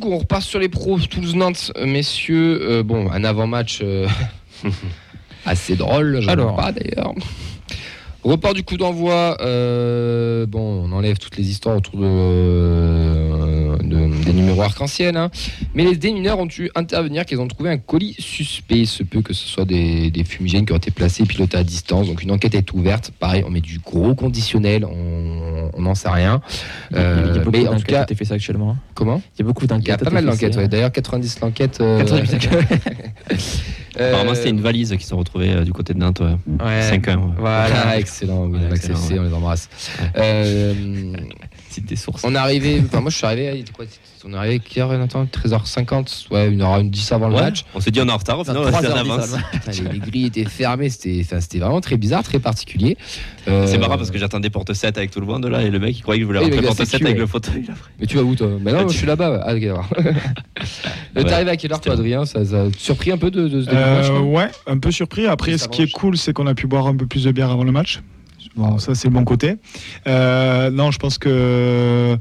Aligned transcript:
coup, 0.00 0.10
on 0.10 0.18
repart 0.18 0.42
sur 0.42 0.58
les 0.58 0.68
pros 0.68 0.98
Toulouse-Nantes, 0.98 1.72
euh, 1.76 1.86
messieurs. 1.86 2.58
Euh, 2.62 2.82
bon, 2.82 3.10
un 3.10 3.22
avant-match 3.24 3.80
euh, 3.82 4.08
assez 5.46 5.76
drôle, 5.76 6.24
Alors. 6.28 6.56
pas 6.56 6.72
d'ailleurs. 6.72 7.14
Report 8.22 8.52
du 8.52 8.62
coup 8.64 8.76
d'envoi. 8.76 9.38
euh, 9.40 10.44
bon, 10.44 10.84
on 10.84 10.92
enlève 10.92 11.16
toutes 11.16 11.38
les 11.38 11.48
histoires 11.48 11.76
autour 11.78 11.98
de, 11.98 13.78
de- 13.82 14.24
des 14.24 14.32
numéros 14.34 14.60
arc-en-ciel. 14.60 15.16
hein. 15.16 15.30
Mais 15.74 15.84
les 15.84 15.96
démineurs 15.96 16.38
ont 16.38 16.44
dû 16.44 16.70
intervenir 16.74 17.24
qu'ils 17.24 17.40
ont 17.40 17.48
trouvé 17.48 17.70
un 17.70 17.78
colis 17.78 18.14
suspect. 18.18 18.80
Il 18.80 18.86
se 18.86 19.02
peut 19.04 19.22
que 19.22 19.32
ce 19.32 19.46
soit 19.48 19.64
des, 19.64 20.10
des 20.10 20.24
fumigènes 20.24 20.66
qui 20.66 20.72
ont 20.74 20.76
été 20.76 20.90
placés 20.90 21.22
et 21.22 21.26
pilotés 21.26 21.56
à 21.56 21.64
distance. 21.64 22.08
Donc 22.08 22.22
une 22.22 22.30
enquête 22.30 22.54
est 22.54 22.70
ouverte. 22.74 23.10
Pareil, 23.18 23.42
on 23.46 23.50
met 23.50 23.62
du 23.62 23.78
gros 23.78 24.14
conditionnel. 24.14 24.84
On 24.84 25.29
on 25.80 25.84
n'en 25.84 25.94
sait 25.94 26.08
rien. 26.10 26.40
Il 26.90 26.96
y 26.96 27.00
a 27.00 27.02
Euh, 27.02 27.38
beaucoup 27.38 27.50
mais 27.52 27.60
en 27.60 27.62
tout 27.62 27.66
d'enquêtes 27.70 27.86
qui 27.86 27.92
cas, 27.92 28.00
ont 28.00 28.04
été 28.04 28.14
faites 28.14 28.28
ça 28.28 28.34
actuellement. 28.34 28.76
comment 28.94 29.22
Il 29.36 29.40
y 29.40 29.42
a 29.42 29.46
beaucoup 29.46 29.64
Il 29.64 29.68
d'enquêtes. 29.68 29.88
y 29.88 29.92
a 29.92 29.98
pas 29.98 30.10
mal 30.10 30.24
d'enquêtes. 30.26 30.56
ouais. 30.56 30.68
D'ailleurs, 30.68 30.92
90 30.92 31.40
l'enquête. 31.40 31.78
euh, 31.80 31.98
90 31.98 32.34
euh, 33.98 34.08
Apparemment, 34.10 34.34
c'était 34.34 34.50
une 34.50 34.60
valise 34.60 34.94
qui 34.98 35.04
sont 35.04 35.16
retrouvée 35.16 35.50
euh, 35.52 35.64
du 35.64 35.72
côté 35.72 35.94
de 35.94 35.98
Nantes. 35.98 36.20
Ouais. 36.20 36.36
Ouais. 36.64 36.82
5 36.82 37.08
ans. 37.08 37.16
ouais. 37.16 37.32
Voilà, 37.38 37.98
excellent. 37.98 38.46
Oui, 38.46 38.58
excellent, 38.70 38.98
on 39.18 39.22
les 39.22 39.34
embrasse. 39.34 39.68
C'est 41.72 41.84
des 41.84 41.94
sources. 41.96 42.24
on 42.24 42.34
est 42.34 42.38
arrivé, 42.38 42.82
enfin 42.84 43.00
moi 43.00 43.10
je 43.10 43.16
suis 43.16 43.24
arrivé, 43.26 43.52
il 43.54 43.60
était 43.60 43.72
quoi 43.72 43.84
On 44.24 44.32
est 44.32 44.36
arrivé 44.36 44.54
à 44.56 44.58
quelle 44.58 44.82
heure 44.82 44.98
Nathan 44.98 45.24
13h50 45.24 46.26
Ouais, 46.32 46.48
une 46.48 46.62
heure, 46.62 46.76
une 46.80 46.90
10 46.90 47.12
avant 47.12 47.28
le 47.28 47.36
Ouais, 47.36 47.42
match. 47.42 47.64
On 47.74 47.80
s'est 47.80 47.90
dit 47.92 48.00
on 48.00 48.08
est 48.08 48.10
en 48.12 48.16
retard, 48.16 48.40
au 48.40 48.44
final, 48.44 48.58
on 48.58 48.66
Trois 48.66 48.78
était 48.80 48.88
en 48.92 48.96
heures 48.96 49.04
dix, 49.04 49.10
avance. 49.12 49.26
ça, 49.26 49.38
Putain, 49.52 49.70
les, 49.84 49.92
les 49.92 49.98
grilles 50.00 50.26
étaient 50.26 50.44
fermées, 50.44 50.88
c'était 50.90 51.20
enfin, 51.24 51.40
c'était 51.40 51.58
vraiment 51.60 51.80
très 51.80 51.96
bizarre, 51.96 52.22
très 52.24 52.40
particulier. 52.40 52.96
Euh, 53.48 53.66
C'est 53.68 53.78
marrant 53.78 53.96
parce 53.96 54.10
que 54.10 54.18
j'attendais 54.18 54.50
porte 54.50 54.72
7 54.74 54.98
avec 54.98 55.10
tout 55.12 55.20
le 55.20 55.26
monde 55.26 55.46
là 55.46 55.62
et 55.62 55.70
le 55.70 55.78
mec 55.78 55.96
il 55.96 56.02
croyait 56.02 56.18
qu'il 56.20 56.26
voulait 56.26 56.40
Oui, 56.40 56.46
mais 56.50 56.56
rentrer 56.56 56.66
porte 56.66 56.78
sécu, 56.78 56.90
7 56.90 57.02
avec 57.02 57.14
ouais. 57.14 57.20
le 57.20 57.26
fauteuil. 57.26 57.64
là. 57.68 57.74
Mais 58.00 58.06
tu 58.06 58.16
vas 58.16 58.22
où 58.24 58.34
toi? 58.34 58.48
Bah 58.60 58.72
non, 58.72 58.78
Ah, 58.78 58.82
moi, 58.82 58.84
tu- 58.90 58.92
je 58.94 58.98
suis 58.98 59.06
là-bas. 59.06 59.30
ouais. 59.30 59.40
Ah, 59.44 59.54
ok, 59.54 59.60
d'accord. 59.60 59.88
Euh, 61.16 61.22
Ouais. 61.22 61.24
T'es 61.24 61.32
arrivé 61.32 61.50
à 61.50 61.56
quelle 61.56 61.72
heure 61.72 61.80
toi, 61.80 61.94
Adrien? 61.94 62.24
Ça, 62.24 62.44
ça 62.44 62.62
a 62.62 62.68
surpris 62.78 63.10
un 63.10 63.18
peu 63.18 63.30
de, 63.30 63.48
de 63.48 63.62
ce 63.62 63.66
début 63.66 63.76
de 63.82 63.86
match 63.86 64.06
Euh, 64.10 64.20
ouais, 64.20 64.48
un 64.66 64.78
peu 64.78 64.90
surpris. 64.92 65.26
Après, 65.26 65.56
ce 65.58 65.66
qui 65.68 65.82
est 65.82 65.90
cool, 65.90 66.16
c'est 66.16 66.32
qu'on 66.32 66.46
a 66.46 66.54
pu 66.54 66.66
boire 66.66 66.86
un 66.86 66.94
peu 66.96 67.06
plus 67.06 67.24
de 67.24 67.32
bière 67.32 67.50
avant 67.50 67.64
le 67.64 67.72
match. 67.72 68.00
Bon, 68.56 68.78
ça 68.78 68.94
c'est 68.96 69.06
le 69.08 69.14
bon 69.14 69.24
côté. 69.24 69.56
Euh, 70.08 70.70
non, 70.70 70.90
je 70.90 70.98
pense 70.98 71.18
que 71.18 72.16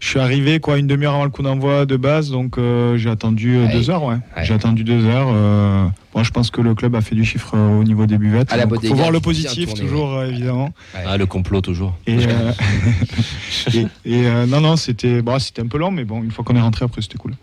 je 0.00 0.06
suis 0.06 0.18
arrivé 0.20 0.60
quoi 0.60 0.76
une 0.78 0.86
demi-heure 0.86 1.14
avant 1.14 1.24
le 1.24 1.30
coup 1.30 1.42
d'envoi 1.42 1.86
de 1.86 1.96
base, 1.96 2.30
donc 2.30 2.58
euh, 2.58 2.96
j'ai 2.98 3.08
attendu 3.08 3.56
euh, 3.56 3.64
Ouais. 3.66 3.72
deux 3.72 3.88
heures. 3.90 4.04
Ouais. 4.04 4.16
Ouais. 4.36 4.44
J'ai 4.44 4.52
attendu 4.54 4.84
deux 4.84 5.04
heures. 5.06 5.28
euh, 5.32 5.86
moi, 6.14 6.22
je 6.22 6.30
pense 6.30 6.50
que 6.50 6.60
le 6.60 6.74
club 6.74 6.94
a 6.96 7.00
fait 7.00 7.14
du 7.14 7.24
chiffre 7.24 7.52
euh, 7.54 7.80
au 7.80 7.84
niveau 7.84 8.04
des 8.06 8.18
buvettes. 8.18 8.50
Bodega, 8.68 8.88
faut 8.88 8.94
voir 8.94 9.10
le 9.10 9.20
positif 9.20 9.72
toujours, 9.74 10.16
euh, 10.18 10.26
évidemment. 10.28 10.70
Ouais. 10.94 11.00
Ah, 11.06 11.16
le 11.16 11.24
complot 11.26 11.60
toujours. 11.62 11.96
Et, 12.06 12.18
euh, 12.26 12.52
et, 13.74 13.80
et, 14.04 14.26
euh, 14.26 14.46
non, 14.46 14.60
non, 14.60 14.76
c'était 14.76 15.22
bon, 15.22 15.38
c'était 15.38 15.62
un 15.62 15.66
peu 15.66 15.78
long, 15.78 15.90
mais 15.90 16.04
bon, 16.04 16.22
une 16.22 16.30
fois 16.30 16.44
qu'on 16.44 16.56
est 16.56 16.60
rentré 16.60 16.84
après, 16.84 17.00
c'était 17.02 17.18
cool. 17.18 17.34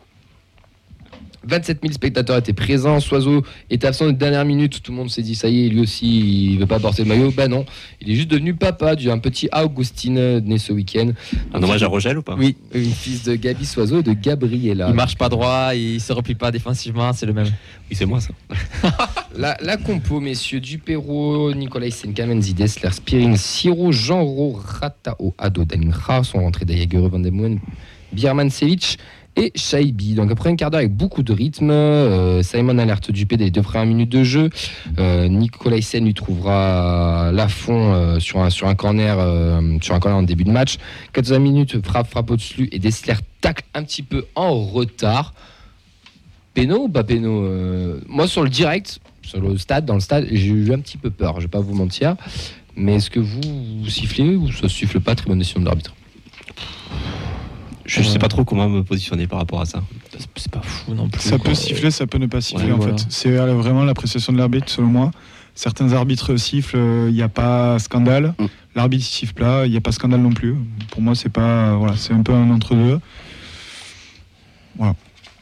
27 1.46 1.80
000 1.82 1.94
spectateurs 1.94 2.38
étaient 2.38 2.54
présents. 2.54 3.00
Soiseau 3.00 3.44
est 3.70 3.84
absent 3.86 4.08
de 4.08 4.12
dernière 4.12 4.46
minute. 4.46 4.82
Tout 4.82 4.92
le 4.92 4.98
monde 4.98 5.10
s'est 5.10 5.22
dit 5.22 5.36
ça 5.36 5.50
y 5.50 5.66
est, 5.66 5.70
lui 5.70 5.82
aussi, 5.82 6.52
il 6.52 6.60
veut 6.60 6.66
pas 6.66 6.80
porter 6.80 7.04
le 7.04 7.10
maillot. 7.10 7.32
Bah 7.32 7.48
non, 7.48 7.66
il 8.02 8.12
est 8.12 8.16
juste 8.16 8.30
devenu 8.30 8.54
papa 8.54 8.96
d'un 8.96 9.20
petit 9.20 9.50
Augustine 9.54 10.40
né 10.40 10.58
ce 10.58 10.74
week-end. 10.74 11.12
Un 11.54 11.64
hommage 11.64 11.84
à 11.84 11.88
Rogel 11.88 12.18
ou 12.18 12.22
pas? 12.22 12.36
Oui, 12.36 12.56
oui, 12.74 12.90
fils 12.90 13.24
de 13.24 13.36
Gabi 13.36 13.66
Soiseau 13.66 14.00
et 14.00 14.04
de 14.04 14.14
Gabriella. 14.14 14.88
Il 14.90 14.96
marche 14.96 15.18
pas 15.18 15.30
droit, 15.30 15.74
il 15.76 16.02
se 16.02 16.14
replie 16.14 16.36
pas 16.36 16.52
défensivement, 16.52 17.14
c'est 17.14 17.26
le 17.26 17.34
même. 17.34 17.48
Oui, 17.90 17.96
c'est 17.96 18.06
moi 18.06 18.20
ça. 18.20 18.34
La, 19.38 19.56
la 19.62 19.78
compo, 19.78 20.20
messieurs, 20.20 20.60
Dupéro, 20.60 21.54
Nicolas 21.54 21.92
Senkamen, 21.92 22.40
Dessler, 22.40 22.90
Spiring, 22.92 23.38
Siro, 23.38 23.92
Jean-Ro, 23.92 24.60
Ratao, 24.64 25.36
Ado, 25.38 25.64
Dalingra 25.64 26.24
sont 26.24 26.40
rentrés 26.40 26.66
Dayagere, 26.66 27.08
Van 27.08 27.22
Bierman 28.12 28.50
Sevic 28.50 28.98
et 29.38 29.52
Shaibi. 29.56 30.16
Donc 30.16 30.32
après 30.32 30.50
un 30.50 30.56
quart 30.56 30.72
d'heure 30.72 30.80
avec 30.80 30.94
beaucoup 30.94 31.24
de 31.24 31.32
rythme, 31.32 31.72
euh, 31.72 32.42
Simon 32.44 32.78
alerte 32.80 33.12
Dupé 33.12 33.38
dès 33.38 33.46
les 33.46 33.52
deux 33.52 33.62
premières 33.62 33.86
minutes 33.86 34.10
de 34.10 34.24
jeu. 34.24 34.50
Euh, 34.98 35.28
Nicolas 35.28 35.78
lui 35.78 36.14
trouvera 36.14 37.32
la 37.32 37.48
fond 37.48 37.94
euh, 37.94 38.20
sur, 38.20 38.42
un, 38.42 38.50
sur 38.50 38.68
un 38.68 38.76
corner 38.76 39.18
euh, 39.20 39.62
sur 39.82 39.96
un 39.96 40.00
corner 40.00 40.18
en 40.18 40.24
début 40.24 40.44
de 40.44 40.52
match. 40.52 40.78
14 41.14 41.40
minutes, 41.40 41.86
frappe, 41.86 42.10
frappe 42.10 42.32
au-dessus 42.32 42.68
et 42.72 42.80
Dessler 42.80 43.14
tacle 43.40 43.64
un 43.74 43.84
petit 43.84 44.04
peu 44.04 44.26
en 44.36 44.60
retard. 44.60 45.34
Péno 46.54 46.86
ou 46.86 46.90
pas 46.90 47.04
péno 47.04 47.48
Moi 48.08 48.28
sur 48.28 48.44
le 48.44 48.50
direct, 48.50 49.00
sur 49.22 49.40
le 49.40 49.58
stade, 49.60 49.86
dans 49.86 49.94
le 49.94 50.00
stade, 50.00 50.26
j'ai 50.32 50.48
eu 50.48 50.74
un 50.74 50.80
petit 50.80 50.98
peu 50.98 51.12
peur, 51.12 51.36
je 51.36 51.46
vais 51.46 51.52
pas 51.52 51.60
vous 51.60 51.76
mentir. 51.76 52.16
Mais 52.76 52.96
est-ce 52.96 53.12
que 53.12 53.20
vous, 53.20 53.42
vous 53.84 53.90
sifflez 53.90 54.36
ou 54.36 54.52
ça 54.52 54.68
siffle 54.68 55.00
pas 55.00 55.14
Très 55.14 55.28
bonne 55.28 55.38
décision 55.38 55.60
de 55.60 55.66
l'arbitre? 55.66 55.94
Je 57.88 58.04
sais 58.04 58.20
pas 58.20 58.28
trop 58.28 58.44
comment 58.44 58.70
me 58.70 58.84
positionner 58.84 59.26
par 59.28 59.40
rapport 59.40 59.62
à 59.62 59.66
ça. 59.66 59.82
C'est 60.36 60.52
pas 60.52 60.62
fou 60.62 60.94
non 60.94 61.08
plus. 61.10 61.22
Ça 61.22 61.38
quoi. 61.38 61.46
peut 61.50 61.56
siffler, 61.56 61.90
ça 61.90 62.06
peut 62.06 62.18
ne 62.20 62.28
pas 62.28 62.42
siffler 62.42 62.68
Ouais, 62.68 62.72
en 62.74 62.78
voilà. 62.78 62.98
fait. 62.98 63.06
C'est 63.10 63.36
euh, 63.38 63.54
vraiment 63.56 63.84
l'appréciation 63.86 64.34
de 64.34 64.38
l'arbitre 64.38 64.70
selon 64.70 64.88
moi. 64.88 65.12
Certains 65.56 65.94
arbitres 65.94 66.36
sifflent, 66.38 66.78
il 67.08 67.14
n'y 67.14 67.22
a 67.24 67.30
pas 67.30 67.80
scandale. 67.80 68.36
Mm. 68.38 68.46
L'arbitre 68.76 69.06
siffle 69.06 69.42
là, 69.42 69.66
il 69.66 69.72
n'y 69.72 69.78
a 69.78 69.82
pas 69.82 69.92
scandale 69.92 70.22
non 70.22 70.32
plus. 70.32 70.56
Pour 70.92 71.02
moi, 71.02 71.16
c'est 71.16 71.30
pas, 71.32 71.72
euh, 71.72 71.76
voilà, 71.78 71.96
c'est 71.98 72.14
un 72.14 72.22
peu 72.22 72.34
un 72.34 72.52
entre 72.52 72.76
deux. 72.76 73.00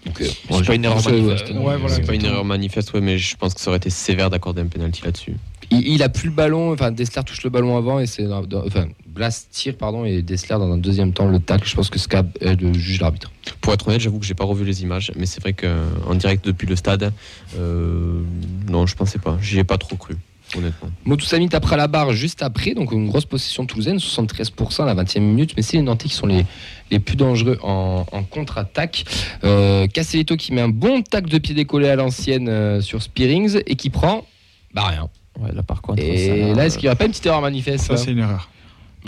Donc, 0.06 0.22
euh, 0.22 0.26
C'est 0.52 0.66
pas 0.66 0.76
une 0.76 0.86
erreur 0.86 1.00
ça, 1.02 1.12
manifeste. 1.12 1.48
ouais, 1.50 1.54
non. 1.56 1.66
ouais, 1.66 1.78
voilà. 1.78 1.96
c'est 1.96 2.06
pas 2.06 2.14
une 2.14 2.26
erreur 2.26 2.46
manifeste, 2.46 2.94
ouais, 2.94 3.02
mais 3.02 3.18
je 3.18 3.36
pense 3.38 3.56
que 3.56 3.60
ça 3.60 3.70
aurait 3.72 3.78
été 3.78 3.90
sévère 3.90 4.30
d'accorder 4.30 4.62
un 4.62 4.68
penalty 4.68 5.04
là-dessus. 5.04 5.34
Il, 5.72 5.88
il 5.88 6.04
a 6.04 6.10
plus 6.10 6.30
le 6.30 6.36
ballon, 6.36 6.74
enfin 6.74 6.92
Dessler 6.92 7.24
touche 7.24 7.44
le 7.44 7.50
ballon 7.50 7.78
avant 7.78 8.00
et 8.00 8.06
c'est 8.06 8.26
enfin 8.32 8.88
Blas 9.08 9.48
tire 9.50 9.76
pardon 9.78 10.06
et 10.06 10.22
Dessler 10.22 10.58
dans 10.58 10.72
un 10.72 10.78
deuxième 10.78 11.14
temps 11.14 11.28
le 11.28 11.40
tacle. 11.40 11.68
Je 11.68 11.76
pense 11.76 11.90
que 11.90 12.00
ce 12.00 12.08
cas 12.08 12.24
euh, 12.44 12.56
de 12.56 12.74
juge 12.74 13.00
l'arbitre. 13.00 13.32
Pour 13.62 13.74
être 13.74 13.88
honnête, 13.88 14.02
j'avoue 14.02 14.20
que 14.20 14.26
j'ai 14.26 14.34
pas 14.34 14.44
revu 14.44 14.66
les 14.66 14.84
images, 14.84 15.12
mais 15.16 15.26
c'est 15.26 15.42
vrai 15.42 15.54
qu'en 15.54 16.16
direct 16.16 16.46
depuis 16.46 16.68
le 16.68 16.76
stade, 16.76 17.14
euh, 17.58 18.22
non, 18.70 18.86
je 18.86 18.96
pensais 18.96 19.20
pas. 19.20 19.38
J'y 19.42 19.60
ai 19.60 19.64
pas 19.64 19.78
trop 19.78 19.96
cru, 19.96 20.16
honnêtement. 20.58 20.90
Motusami 21.06 21.48
tapera 21.48 21.78
la 21.78 21.88
barre 21.88 22.14
juste 22.14 22.42
après, 22.44 22.74
donc 22.74 22.92
une 22.92 23.08
grosse 23.08 23.26
possession 23.26 23.66
toulousaine, 23.66 23.98
73% 23.98 24.82
à 24.82 24.94
la 24.94 25.04
20e 25.04 25.20
minute, 25.20 25.54
mais 25.56 25.62
c'est 25.62 25.78
les 25.78 25.84
Nantais 25.84 26.10
qui 26.10 26.16
sont 26.16 26.28
les, 26.28 26.46
les 26.92 27.00
plus 27.00 27.16
dangereux 27.16 27.60
en, 27.64 28.06
en 28.12 28.24
contre-attaque. 28.24 29.06
Euh, 29.44 29.88
qui 29.88 30.54
met 30.54 30.62
un 30.62 30.70
bon 30.70 31.02
tac 31.02 31.28
de 31.28 31.38
pied 31.38 31.56
décollé 31.56 31.88
à 31.88 31.96
l'ancienne 31.96 32.50
euh, 32.50 32.82
sur 32.82 33.02
Spearings 33.02 33.62
et 33.66 33.76
qui 33.76 33.90
prend 33.90 34.26
bah 34.74 34.84
rien. 34.88 35.10
Ouais, 35.40 35.52
là 35.54 35.64
par 35.64 35.82
contre. 35.82 36.02
Et 36.02 36.28
ça- 36.28 36.56
là, 36.56 36.66
est-ce 36.66 36.78
qu'il 36.78 36.86
n'y 36.86 36.90
aurait 36.90 36.98
pas 36.98 37.06
une 37.06 37.12
petite 37.12 37.26
erreur 37.26 37.42
manifeste 37.42 37.86
Ça, 37.86 37.94
là 37.94 37.98
c'est 38.00 38.12
une 38.12 38.20
erreur. 38.20 38.50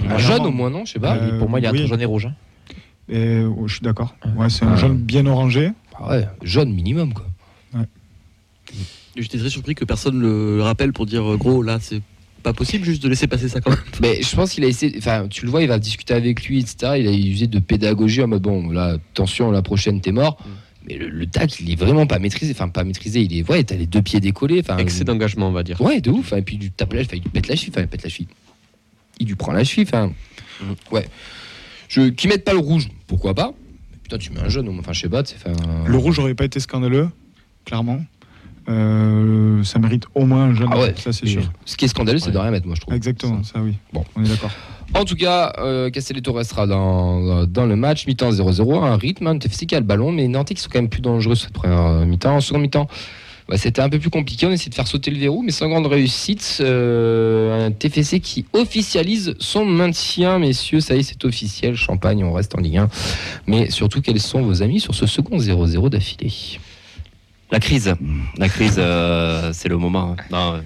Un 0.08 0.18
jaune 0.18 0.46
au 0.46 0.52
moins, 0.52 0.70
non 0.70 0.86
Je 0.86 0.94
sais 0.94 1.00
pas. 1.00 1.16
Euh, 1.16 1.40
Pour 1.40 1.50
moi, 1.50 1.60
il 1.60 1.64
y 1.64 1.68
a 1.68 1.72
oui. 1.72 1.82
un 1.84 1.88
jaune 1.88 2.02
et 2.02 2.06
rouge. 2.06 2.26
hein. 2.28 2.34
Et, 3.10 3.40
oh, 3.42 3.68
je 3.68 3.74
suis 3.76 3.82
d'accord. 3.82 4.14
Ouais, 4.36 4.50
c'est 4.50 4.66
Ah. 4.66 4.70
un 4.72 4.76
jaune 4.76 4.98
bien 4.98 5.26
orangé. 5.26 5.72
Ah 6.00 6.10
ouais, 6.10 6.28
jaune 6.44 6.72
minimum 6.74 7.14
quoi. 7.14 7.26
J'étais 9.16 9.40
très 9.40 9.50
surpris 9.50 9.74
que 9.74 9.84
personne 9.86 10.20
le 10.20 10.62
rappelle 10.62 10.94
pour 10.94 11.06
dire 11.08 11.24
euh, 11.34 11.38
gros 11.38 11.64
là 11.64 11.80
c'est 11.82 12.02
pas 12.44 12.54
possible 12.54 12.86
juste 12.86 13.02
de 13.02 13.10
laisser 13.10 13.26
passer 13.26 13.50
ça 13.50 13.62
quand 13.62 13.72
même. 13.72 13.80
Mais 14.02 14.22
je 14.22 14.36
pense 14.36 14.52
qu'il 14.54 14.64
a 14.64 14.68
essayé, 14.68 14.94
enfin 15.00 15.28
tu 15.28 15.44
le 15.46 15.50
vois, 15.52 15.64
il 15.64 15.68
va 15.68 15.80
discuter 15.80 16.14
avec 16.14 16.46
lui, 16.46 16.60
etc. 16.60 16.94
Il 17.00 17.08
a 17.08 17.12
usé 17.12 17.48
de 17.48 17.58
pédagogie 17.60 18.22
en 18.22 18.28
mode 18.28 18.44
bon, 18.44 18.70
là, 18.70 18.98
attention, 19.14 19.50
la 19.50 19.64
prochaine 19.64 20.02
t'es 20.02 20.12
mort. 20.12 20.38
Mm. 20.40 20.50
Mais 20.88 20.96
le, 20.98 21.10
le 21.10 21.28
tac, 21.28 21.60
il 21.60 21.72
est 21.72 21.76
vraiment 21.76 22.08
pas 22.08 22.20
maîtrisé, 22.20 22.54
enfin 22.54 22.70
pas 22.70 22.84
maîtrisé, 22.84 23.22
il 23.22 23.38
est, 23.38 23.50
ouais, 23.50 23.64
t'as 23.64 23.76
les 23.76 23.88
deux 23.88 24.02
pieds 24.02 24.20
décollés, 24.20 24.62
enfin. 24.62 24.78
Excès 24.78 25.04
d'engagement, 25.04 25.50
on 25.50 25.52
va 25.52 25.64
dire. 25.64 25.82
Ouais, 25.82 26.00
de 26.00 26.10
ouf. 26.10 26.34
Et 26.34 26.42
puis 26.42 26.58
il 26.62 26.72
tape 26.72 26.94
la, 26.94 27.02
il 27.02 27.22
lui 27.22 27.30
pète 27.30 27.48
la 27.48 27.56
cheville, 27.56 27.72
enfin 27.74 27.82
il 27.82 27.88
pète 27.88 28.04
la 28.04 28.10
cheville. 28.10 28.28
Il 29.20 29.28
lui 29.28 29.36
prend 29.36 29.52
la 29.52 29.64
cheville, 29.64 29.86
enfin. 29.88 30.14
Ouais. 30.92 31.08
Je, 31.90 32.10
qui 32.10 32.28
mette 32.28 32.44
pas 32.44 32.54
le 32.54 32.60
rouge, 32.60 32.90
pourquoi 33.08 33.34
pas 33.34 33.54
Mais 33.92 33.98
Putain, 34.04 34.18
tu 34.18 34.32
mets 34.32 34.40
un 34.40 34.50
jaune, 34.50 34.68
moins, 34.68 34.80
enfin 34.80 34.94
je 34.94 35.02
sais 35.02 35.10
pas, 35.10 35.24
c'est 35.26 35.36
enfin. 35.36 35.54
Le 35.86 35.98
rouge 35.98 36.20
n'aurait 36.20 36.36
pas 36.36 36.46
été 36.46 36.60
scandaleux, 36.60 37.10
clairement. 37.66 38.02
Euh, 38.70 39.64
ça 39.64 39.80
mérite 39.80 40.06
au 40.14 40.26
moins 40.26 40.46
un 40.46 40.54
jaune. 40.54 40.70
Ah 40.72 40.80
ouais. 40.80 40.94
ça 40.98 41.14
c'est 41.14 41.26
sûr. 41.26 41.50
Ce 41.66 41.78
qui 41.78 41.86
est 41.86 41.88
scandaleux, 41.88 42.20
c'est 42.20 42.32
de 42.32 42.38
rien 42.38 42.52
mettre, 42.52 42.66
moi 42.66 42.76
je 42.76 42.82
trouve. 42.82 42.94
Exactement, 42.94 43.44
ça 43.44 43.62
oui. 43.62 43.76
Bon. 43.94 44.04
on 44.16 44.24
est 44.24 44.30
d'accord. 44.30 44.52
En 44.94 45.06
tout 45.06 45.16
cas, 45.16 45.54
euh, 45.60 45.90
Castelletto 45.90 46.34
restera 46.34 46.66
dans, 46.66 47.46
dans 47.46 47.66
le 47.66 47.76
match. 47.76 48.08
Mi-temps 48.08 48.32
0-0, 48.32 48.84
un 48.84 48.98
rythme. 48.98 49.28
Un 49.28 49.38
TFC 49.38 49.66
qui 49.66 49.76
a 49.76 49.80
le 49.80 49.86
ballon, 49.86 50.12
mais 50.12 50.28
Nantais 50.28 50.56
qui 50.56 50.62
sont 50.62 50.70
quand 50.72 50.80
même 50.80 50.90
plus 50.90 51.02
dangereux 51.02 51.36
cette 51.36 51.54
première 51.54 51.86
euh, 51.86 52.06
mi-temps. 52.06 52.38
En 52.38 52.42
seconde 52.42 52.62
mi-temps, 52.64 52.88
bah, 53.48 53.58
c'était 53.58 53.82
un 53.82 53.90
peu 53.90 54.00
plus 54.00 54.10
compliqué. 54.10 54.46
On 54.48 54.52
essaie 54.52 54.70
de 54.70 54.76
faire 54.76 54.88
sauter 54.88 55.12
le 55.12 55.18
verrou, 55.20 55.44
mais 55.44 55.52
sans 55.52 55.68
grande 55.70 55.86
réussite. 55.88 56.58
Euh, 56.62 57.68
un 57.68 57.72
TFC 57.72 58.20
qui 58.22 58.46
officialise 58.54 59.36
son 59.40 59.66
maintien, 59.66 60.40
messieurs. 60.40 60.80
Ça 60.80 60.96
y 60.96 61.00
est, 61.00 61.04
c'est 61.04 61.24
officiel. 61.26 61.76
Champagne, 61.76 62.24
on 62.24 62.34
reste 62.34 62.56
en 62.58 62.62
Ligue 62.62 62.78
1. 62.78 62.90
Mais 63.46 63.70
surtout, 63.70 64.02
quels 64.02 64.20
sont 64.20 64.42
vos 64.42 64.64
amis 64.64 64.80
sur 64.80 64.96
ce 64.96 65.06
second 65.06 65.38
0-0 65.38 65.90
d'affilée? 65.90 66.34
La 67.52 67.60
crise. 67.60 67.94
La 68.38 68.50
crise, 68.50 68.76
euh, 68.78 69.52
c'est 69.54 69.70
le 69.70 69.78
moment. 69.78 70.16
hein. 70.34 70.56
Euh, 70.56 70.62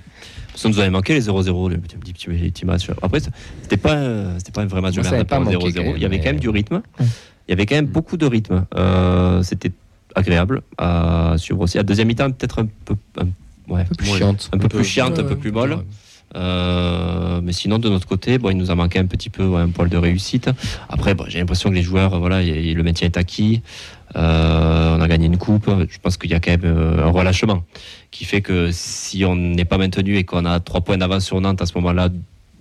ça 0.56 0.70
nous 0.70 0.80
avait 0.80 0.90
manqué 0.90 1.14
les 1.14 1.22
0-0, 1.28 1.70
les 1.70 1.78
petits, 1.78 1.96
petits, 1.98 2.14
petits- 2.14 2.28
petits 2.52 2.66
matchs. 2.66 2.88
Après, 3.02 3.20
c'était 3.64 3.78
pas, 3.78 3.98
c'était 4.38 4.52
pas 4.52 4.62
un 4.62 4.66
vrai 4.68 4.82
match 4.82 4.96
de 4.96 5.02
merde. 5.02 5.14
avait 5.16 5.24
pas 5.24 5.38
pour 5.38 5.46
manqué 5.46 5.58
0-0. 5.58 5.74
quand 5.74 5.84
même, 5.84 5.94
Il 5.98 6.02
y 6.02 6.06
avait 6.06 6.20
quand 6.20 6.26
même 6.30 6.40
du 6.40 6.50
rythme. 6.50 6.82
Il 7.00 7.06
y 7.50 7.54
avait 7.54 7.66
quand 7.66 7.76
même 7.76 7.86
beaucoup 7.88 8.18
de 8.18 8.26
rythme. 8.26 8.66
Euh, 8.76 9.42
c'était 9.44 9.72
agréable 10.16 10.62
à 10.78 11.36
suivre 11.38 11.62
aussi. 11.62 11.80
À 11.80 11.84
deuxième 11.84 12.08
mi-temps, 12.08 12.32
peut-être 12.32 12.60
un 12.60 12.68
peu, 12.86 12.96
un, 13.20 13.28
ouais, 13.74 13.82
Un 13.82 13.86
peu 13.86 13.96
plus 13.96 14.08
chiante. 14.08 14.50
un 14.54 14.58
peu 14.58 14.68
plus 14.68 14.84
chiante, 14.84 15.20
un 15.20 15.24
peu 15.24 15.36
plus 15.38 15.52
molle. 15.52 15.78
Euh, 16.36 17.42
mais 17.44 17.52
sinon, 17.52 17.78
de 17.80 17.90
notre 17.90 18.08
côté, 18.08 18.38
bon, 18.38 18.50
il 18.52 18.58
nous 18.58 18.72
a 18.72 18.76
manqué 18.76 19.00
un 19.00 19.06
petit 19.06 19.30
peu 19.30 19.46
ouais, 19.46 19.62
un 19.62 19.70
poil 19.70 19.90
de 19.90 19.98
réussite. 19.98 20.50
Après, 20.90 21.14
bon, 21.14 21.26
j'ai 21.28 21.40
l'impression 21.40 21.70
que 21.70 21.76
les 21.76 21.82
joueurs, 21.84 22.20
voilà, 22.20 22.42
y- 22.42 22.48
y- 22.50 22.74
le 22.74 22.84
maintien 22.84 23.06
est 23.08 23.18
acquis. 23.18 23.62
Euh, 24.16 24.98
on 24.98 25.02
a 25.02 25.08
gagné 25.08 25.28
une 25.28 25.38
coupe. 25.38 25.70
Je 25.90 26.00
pense 26.00 26.18
qu'il 26.18 26.30
y 26.32 26.34
a 26.34 26.40
quand 26.40 26.52
même 26.52 26.62
euh, 26.66 27.06
un 27.06 27.10
relâchement 27.12 27.64
qui 28.12 28.26
fait 28.26 28.42
que 28.42 28.70
si 28.72 29.24
on 29.26 29.36
n'est 29.36 29.66
pas 29.66 29.78
maintenu 29.78 30.18
et 30.18 30.24
qu'on 30.24 30.46
a 30.46 30.60
trois 30.60 30.82
points 30.82 30.98
d'avance 30.98 31.26
sur 31.26 31.40
Nantes 31.40 31.62
à 31.62 31.66
ce 31.66 31.74
moment-là 31.76 32.10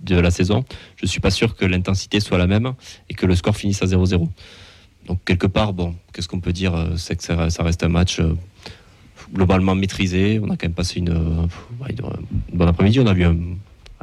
de 0.01 0.15
la 0.19 0.31
saison, 0.31 0.63
je 0.95 1.05
suis 1.05 1.19
pas 1.19 1.29
sûr 1.29 1.55
que 1.55 1.65
l'intensité 1.65 2.19
soit 2.19 2.37
la 2.37 2.47
même 2.47 2.73
et 3.09 3.13
que 3.13 3.25
le 3.25 3.35
score 3.35 3.55
finisse 3.55 3.81
à 3.83 3.85
0-0. 3.85 4.27
Donc 5.07 5.19
quelque 5.25 5.47
part, 5.47 5.73
bon, 5.73 5.95
qu'est-ce 6.13 6.27
qu'on 6.27 6.39
peut 6.39 6.53
dire? 6.53 6.73
Euh, 6.73 6.95
C'est 6.95 7.15
que 7.17 7.23
ça, 7.23 7.49
ça 7.49 7.63
reste 7.63 7.83
un 7.83 7.89
match 7.89 8.21
globalement 9.33 9.75
maîtrisé. 9.75 10.39
On 10.41 10.45
a 10.49 10.57
quand 10.57 10.63
même 10.67 10.73
passé 10.73 10.99
une, 10.99 11.09
une 11.89 11.97
bonne 12.57 12.67
après-midi. 12.67 12.99
On 12.99 13.07
a 13.07 13.13
vu 13.13 13.23
un, 13.23 13.35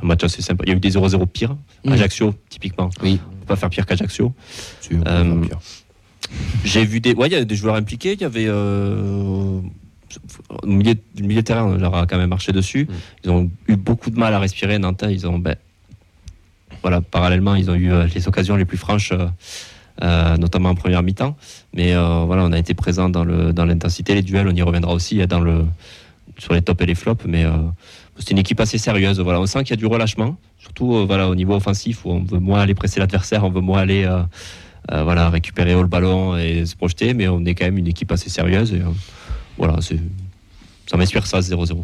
un 0.02 0.06
match 0.06 0.24
assez 0.24 0.42
sympa. 0.42 0.64
Il 0.66 0.70
y 0.70 0.72
a 0.72 0.76
eu 0.76 0.80
des 0.80 0.90
0-0 0.92 1.26
pires. 1.26 1.56
Mhm. 1.84 1.92
Ajaccio, 1.92 2.34
typiquement. 2.48 2.90
Oui. 3.02 3.18
On 3.26 3.36
peut 3.40 3.46
pas 3.46 3.56
faire 3.56 3.70
pire 3.70 3.86
qu'Ajaccio. 3.86 4.32
Si, 4.80 4.94
Euh. 5.06 5.42
J'ai 6.64 6.84
vu 6.84 7.00
des. 7.00 7.14
Ouais, 7.14 7.28
il 7.28 7.32
y 7.32 7.36
a 7.36 7.44
des 7.44 7.56
joueurs 7.56 7.74
impliqués. 7.76 8.12
Il 8.14 8.20
y 8.20 8.24
avait. 8.24 8.46
Euh, 8.48 9.60
au 10.62 10.66
milieu, 10.66 10.94
milieu 11.20 11.42
de 11.42 11.46
terrain, 11.46 11.64
on 11.64 11.76
leur 11.76 11.94
a 11.94 12.06
quand 12.06 12.16
même 12.16 12.30
marché 12.30 12.52
dessus. 12.52 12.84
Mm. 12.84 12.94
Ils 13.24 13.30
ont 13.30 13.50
eu 13.68 13.76
beaucoup 13.76 14.10
de 14.10 14.18
mal 14.18 14.34
à 14.34 14.38
respirer. 14.38 14.78
Nantes, 14.78 15.04
ils 15.08 15.26
ont. 15.26 15.38
ben, 15.38 15.56
voilà, 16.82 17.00
parallèlement, 17.00 17.54
ils 17.54 17.70
ont 17.70 17.74
eu 17.74 17.92
euh, 17.92 18.06
les 18.14 18.28
occasions 18.28 18.56
les 18.56 18.64
plus 18.64 18.76
franches, 18.76 19.12
euh, 19.12 19.26
euh, 20.02 20.36
notamment 20.36 20.70
en 20.70 20.74
première 20.74 21.02
mi-temps. 21.02 21.36
Mais 21.74 21.94
euh, 21.94 22.24
voilà, 22.24 22.44
on 22.44 22.52
a 22.52 22.58
été 22.58 22.74
présent 22.74 23.08
dans 23.08 23.24
le 23.24 23.52
dans 23.52 23.64
l'intensité, 23.64 24.14
les 24.14 24.22
duels, 24.22 24.48
on 24.48 24.54
y 24.54 24.62
reviendra 24.62 24.92
aussi 24.92 25.20
euh, 25.20 25.26
dans 25.26 25.40
le 25.40 25.64
sur 26.38 26.54
les 26.54 26.62
tops 26.62 26.80
et 26.82 26.86
les 26.86 26.94
flops. 26.94 27.24
Mais 27.26 27.44
euh, 27.44 27.50
c'est 28.18 28.30
une 28.30 28.38
équipe 28.38 28.60
assez 28.60 28.78
sérieuse. 28.78 29.18
Voilà, 29.20 29.40
on 29.40 29.46
sent 29.46 29.64
qu'il 29.64 29.70
y 29.70 29.72
a 29.74 29.76
du 29.76 29.86
relâchement, 29.86 30.36
surtout 30.58 30.94
euh, 30.94 31.04
voilà 31.04 31.28
au 31.28 31.34
niveau 31.34 31.54
offensif 31.54 32.04
où 32.04 32.10
on 32.10 32.22
veut 32.22 32.38
moins 32.38 32.60
aller 32.60 32.74
presser 32.74 33.00
l'adversaire, 33.00 33.44
on 33.44 33.50
veut 33.50 33.60
moins 33.60 33.80
aller 33.80 34.08
euh, 34.92 35.02
voilà 35.02 35.30
récupérer 35.30 35.74
le 35.74 35.86
ballon 35.86 36.36
et 36.36 36.64
se 36.66 36.76
projeter. 36.76 37.14
Mais 37.14 37.28
on 37.28 37.44
est 37.44 37.54
quand 37.54 37.64
même 37.64 37.78
une 37.78 37.88
équipe 37.88 38.12
assez 38.12 38.30
sérieuse. 38.30 38.72
Et, 38.72 38.80
euh, 38.80 38.90
voilà, 39.56 39.76
c'est 39.80 39.98
ça 40.88 40.96
m'inspire 40.96 41.26
ça 41.26 41.40
0-0. 41.40 41.76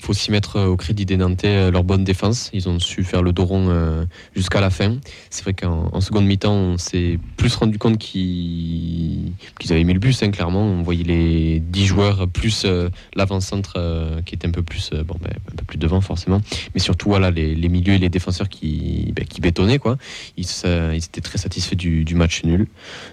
Il 0.00 0.04
faut 0.04 0.10
aussi 0.10 0.32
mettre 0.32 0.56
euh, 0.56 0.66
au 0.66 0.76
crédit 0.76 1.06
des 1.06 1.16
Nantais 1.16 1.46
euh, 1.46 1.70
leur 1.70 1.84
bonne 1.84 2.02
défense. 2.02 2.50
Ils 2.52 2.68
ont 2.68 2.80
su 2.80 3.04
faire 3.04 3.22
le 3.22 3.32
dos 3.32 3.44
rond 3.44 3.68
euh, 3.68 4.04
jusqu'à 4.34 4.60
la 4.60 4.70
fin. 4.70 4.96
C'est 5.30 5.44
vrai 5.44 5.54
qu'en 5.54 5.88
en 5.92 6.00
seconde 6.00 6.26
mi-temps, 6.26 6.52
on 6.52 6.76
s'est 6.76 7.20
plus 7.36 7.54
rendu 7.54 7.78
compte 7.78 7.96
qu'ils 7.98 9.32
avaient 9.70 9.84
mis 9.84 9.92
le 9.92 10.00
bus, 10.00 10.20
hein, 10.24 10.32
clairement. 10.32 10.64
On 10.64 10.82
voyait 10.82 11.04
les 11.04 11.60
10 11.60 11.86
joueurs 11.86 12.28
plus 12.28 12.66
l'avant-centre 13.14 14.20
qui 14.26 14.34
était 14.34 14.48
un 14.48 14.50
peu 14.50 14.62
plus, 14.62 14.90
bon, 15.04 15.16
ben, 15.22 15.30
un 15.30 15.56
peu 15.56 15.64
plus 15.64 15.78
devant 15.78 16.00
forcément. 16.00 16.40
Mais 16.74 16.80
surtout 16.80 17.08
voilà, 17.08 17.30
les, 17.30 17.68
milieux 17.68 17.94
et 17.94 17.98
les 17.98 18.08
défenseurs 18.08 18.48
qui, 18.48 19.12
ben, 19.14 19.24
bétonnaient. 19.40 19.78
Quoi. 19.78 19.96
Ils, 20.36 20.46
étaient 20.94 21.20
très 21.20 21.38
satisfaits 21.38 21.76
du, 21.76 22.14
match 22.16 22.42
nul. 22.42 22.66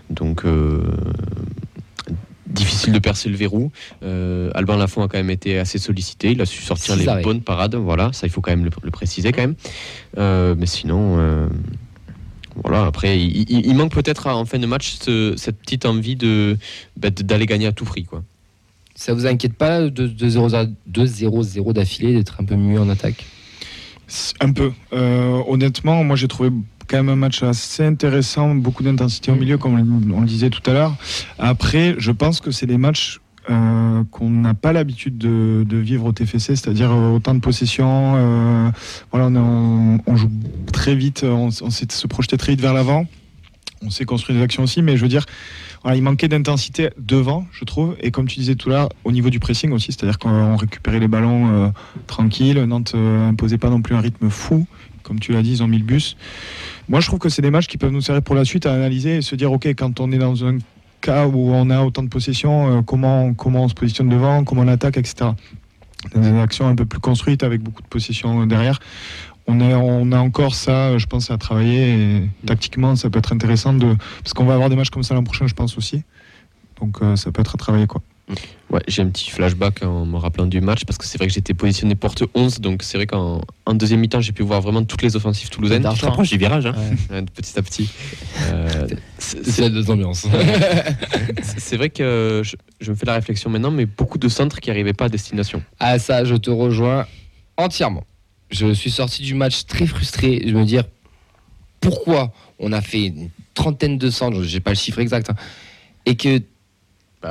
Donc... 0.09 0.45
Difficile 2.49 2.93
de 2.93 2.99
percer 2.99 3.29
le 3.29 3.35
verrou. 3.35 3.71
Euh, 4.03 4.49
Alban 4.55 4.77
Lafont 4.77 5.03
a 5.03 5.07
quand 5.07 5.17
même 5.17 5.29
été 5.29 5.59
assez 5.59 5.77
sollicité. 5.77 6.31
Il 6.31 6.41
a 6.41 6.45
su 6.45 6.61
sortir 6.61 6.95
les 6.95 7.07
arrêts. 7.07 7.21
bonnes 7.21 7.41
parades. 7.41 7.75
Voilà, 7.75 8.11
ça 8.13 8.25
il 8.25 8.29
faut 8.29 8.41
quand 8.41 8.51
même 8.51 8.63
le, 8.63 8.71
le 8.83 8.91
préciser 8.91 9.31
quand 9.31 9.41
même. 9.41 9.55
Euh, 10.17 10.55
mais 10.57 10.65
sinon, 10.65 11.17
euh, 11.19 11.47
voilà. 12.63 12.85
Après, 12.85 13.19
il, 13.19 13.49
il- 13.51 13.65
il 13.67 13.75
manque 13.75 13.91
peut-être 13.91 14.27
en 14.27 14.45
fin 14.45 14.59
de 14.59 14.65
match 14.65 14.97
ce- 15.01 15.33
cette 15.37 15.57
petite 15.57 15.85
envie 15.85 16.15
de 16.15 16.57
bah, 16.95 17.09
de- 17.09 17.21
d'aller 17.23 17.45
gagner 17.45 17.67
à 17.67 17.71
tout 17.73 17.85
prix, 17.85 18.05
quoi. 18.05 18.23
Ça 18.95 19.13
vous 19.13 19.27
inquiète 19.27 19.53
pas 19.53 19.81
de 19.89 20.07
2-0-0 20.07 21.73
d'affilée, 21.73 22.13
d'être 22.13 22.37
un 22.39 22.45
peu 22.45 22.55
mieux 22.55 22.79
en 22.79 22.89
attaque? 22.89 23.25
Un 24.39 24.53
peu. 24.53 24.71
Euh, 24.93 25.41
honnêtement, 25.47 26.03
moi 26.03 26.15
j'ai 26.15 26.27
trouvé 26.29 26.49
quand 26.87 26.97
même 26.97 27.09
un 27.09 27.15
match 27.15 27.43
assez 27.43 27.85
intéressant, 27.85 28.55
beaucoup 28.55 28.83
d'intensité 28.83 29.31
au 29.31 29.35
milieu, 29.35 29.57
comme 29.57 29.75
on 30.13 30.21
le 30.21 30.27
disait 30.27 30.49
tout 30.49 30.67
à 30.69 30.73
l'heure. 30.73 30.95
Après, 31.39 31.95
je 31.97 32.11
pense 32.11 32.41
que 32.41 32.51
c'est 32.51 32.65
des 32.65 32.77
matchs 32.77 33.19
euh, 33.49 34.03
qu'on 34.11 34.29
n'a 34.29 34.53
pas 34.53 34.73
l'habitude 34.73 35.17
de, 35.17 35.77
vivre 35.77 36.05
au 36.05 36.11
TFC, 36.11 36.55
c'est-à-dire 36.55 36.91
euh, 36.91 37.15
autant 37.15 37.33
de 37.33 37.39
possession. 37.39 38.15
euh, 38.17 38.69
voilà, 39.11 39.27
on, 39.27 40.15
joue 40.15 40.29
très 40.73 40.95
vite, 40.95 41.23
on, 41.23 41.51
sait 41.51 41.89
se 41.89 42.07
projeter 42.07 42.37
très 42.37 42.53
vite 42.53 42.61
vers 42.61 42.73
l'avant. 42.73 43.05
On 43.83 43.89
sait 43.89 44.05
construire 44.05 44.39
des 44.39 44.43
actions 44.43 44.63
aussi, 44.63 44.81
mais 44.81 44.97
je 44.97 45.03
veux 45.03 45.07
dire, 45.07 45.25
il 45.95 46.01
manquait 46.01 46.27
d'intensité 46.27 46.89
devant, 46.97 47.45
je 47.51 47.63
trouve. 47.63 47.95
Et 48.01 48.11
comme 48.11 48.27
tu 48.27 48.39
disais 48.39 48.55
tout 48.55 48.69
à 48.69 48.73
l'heure, 48.73 48.89
au 49.03 49.11
niveau 49.11 49.29
du 49.29 49.39
pressing 49.39 49.71
aussi, 49.71 49.91
c'est-à-dire 49.91 50.19
qu'on 50.19 50.55
récupérait 50.55 50.99
les 50.99 51.07
ballons 51.07 51.47
euh, 51.47 51.69
tranquilles. 52.07 52.61
Nantes 52.63 52.93
euh, 52.95 53.29
imposait 53.29 53.57
pas 53.57 53.69
non 53.69 53.81
plus 53.81 53.95
un 53.95 54.01
rythme 54.01 54.29
fou. 54.29 54.65
Comme 55.03 55.19
tu 55.19 55.31
l'as 55.31 55.41
dit, 55.41 55.51
ils 55.51 55.63
ont 55.63 55.67
mis 55.67 55.77
le 55.77 55.85
bus. 55.85 56.17
Moi, 56.89 57.01
je 57.01 57.07
trouve 57.07 57.19
que 57.19 57.29
c'est 57.29 57.41
des 57.41 57.51
matchs 57.51 57.67
qui 57.67 57.77
peuvent 57.77 57.91
nous 57.91 58.01
servir 58.01 58.23
pour 58.23 58.35
la 58.35 58.45
suite 58.45 58.65
à 58.65 58.73
analyser 58.73 59.17
et 59.17 59.21
se 59.21 59.35
dire, 59.35 59.51
OK, 59.51 59.65
quand 59.67 59.99
on 59.99 60.11
est 60.11 60.17
dans 60.17 60.45
un 60.45 60.57
cas 61.01 61.27
où 61.27 61.51
on 61.51 61.69
a 61.69 61.81
autant 61.81 62.01
de 62.01 62.07
possession, 62.07 62.77
euh, 62.77 62.81
comment, 62.81 63.33
comment 63.33 63.63
on 63.63 63.67
se 63.67 63.73
positionne 63.73 64.09
devant, 64.09 64.43
comment 64.43 64.61
on 64.61 64.67
attaque, 64.67 64.97
etc. 64.97 65.31
Des 66.15 66.39
actions 66.39 66.67
un 66.67 66.75
peu 66.75 66.85
plus 66.85 66.99
construites 66.99 67.43
avec 67.43 67.61
beaucoup 67.61 67.81
de 67.81 67.87
possession 67.87 68.45
derrière. 68.45 68.79
On 69.47 69.59
a, 69.59 69.77
on 69.77 70.11
a 70.11 70.19
encore 70.19 70.55
ça, 70.55 70.97
je 70.97 71.05
pense, 71.05 71.29
à 71.29 71.37
travailler. 71.37 71.89
Et 71.89 72.29
tactiquement, 72.45 72.95
ça 72.95 73.09
peut 73.09 73.19
être 73.19 73.33
intéressant 73.33 73.73
de. 73.73 73.95
Parce 74.23 74.33
qu'on 74.33 74.45
va 74.45 74.53
avoir 74.53 74.69
des 74.69 74.75
matchs 74.75 74.89
comme 74.89 75.03
ça 75.03 75.13
l'an 75.13 75.23
prochain, 75.23 75.47
je 75.47 75.55
pense 75.55 75.77
aussi. 75.77 76.03
Donc, 76.79 77.01
euh, 77.01 77.15
ça 77.15 77.31
peut 77.31 77.41
être 77.41 77.55
à 77.55 77.57
travailler, 77.57 77.87
quoi. 77.87 78.01
Ouais, 78.69 78.81
j'ai 78.89 79.01
un 79.01 79.07
petit 79.07 79.29
flashback 79.31 79.83
en 79.83 80.05
me 80.05 80.17
rappelant 80.17 80.45
du 80.45 80.59
match 80.59 80.83
parce 80.83 80.97
que 80.97 81.05
c'est 81.05 81.17
vrai 81.17 81.27
que 81.27 81.33
j'étais 81.33 81.53
positionné 81.53 81.95
porte 81.95 82.23
11, 82.35 82.59
donc 82.59 82.83
c'est 82.83 82.97
vrai 82.97 83.07
qu'en 83.07 83.41
en 83.65 83.73
deuxième 83.73 84.01
mi-temps, 84.01 84.19
j'ai 84.19 84.33
pu 84.33 84.43
voir 84.43 84.59
vraiment 84.59 84.83
toutes 84.83 85.01
les 85.01 85.15
offensives 85.15 85.47
toulousaines. 85.49 85.87
Tu 85.93 86.01
t'approches 86.01 86.29
du 86.31 86.37
virage. 86.37 86.65
Hein. 86.65 86.75
Ouais, 87.09 87.21
petit 87.33 87.57
à 87.57 87.61
petit. 87.61 87.89
Euh, 88.49 88.87
c'est- 89.17 89.59
la 89.61 89.69
deux 89.69 89.89
ambiances. 89.89 90.27
c'est 91.41 91.59
c'est 91.59 91.75
vrai 91.77 91.89
que 91.89 92.41
je, 92.45 92.55
je 92.79 92.91
me 92.91 92.95
fais 92.95 93.05
la 93.05 93.13
réflexion 93.15 93.49
maintenant, 93.49 93.71
mais 93.71 93.85
beaucoup 93.85 94.17
de 94.19 94.29
centres 94.29 94.59
qui 94.59 94.69
n'arrivaient 94.69 94.93
pas 94.93 95.05
à 95.05 95.09
destination. 95.09 95.61
Ah 95.79 95.97
ça, 95.99 96.23
je 96.23 96.35
te 96.35 96.49
rejoins 96.49 97.05
entièrement. 97.57 98.03
Je 98.51 98.73
suis 98.73 98.91
sorti 98.91 99.23
du 99.23 99.33
match 99.33 99.65
très 99.65 99.85
frustré. 99.87 100.43
Je 100.45 100.53
me 100.53 100.63
dire 100.65 100.83
pourquoi 101.81 102.31
on 102.59 102.71
a 102.71 102.81
fait 102.81 103.05
une 103.07 103.29
trentaine 103.53 103.97
de 103.97 104.09
centres, 104.09 104.43
j'ai 104.43 104.59
pas 104.59 104.71
le 104.71 104.75
chiffre 104.77 104.99
exact, 104.99 105.29
hein, 105.29 105.35
et 106.05 106.15
que 106.15 106.41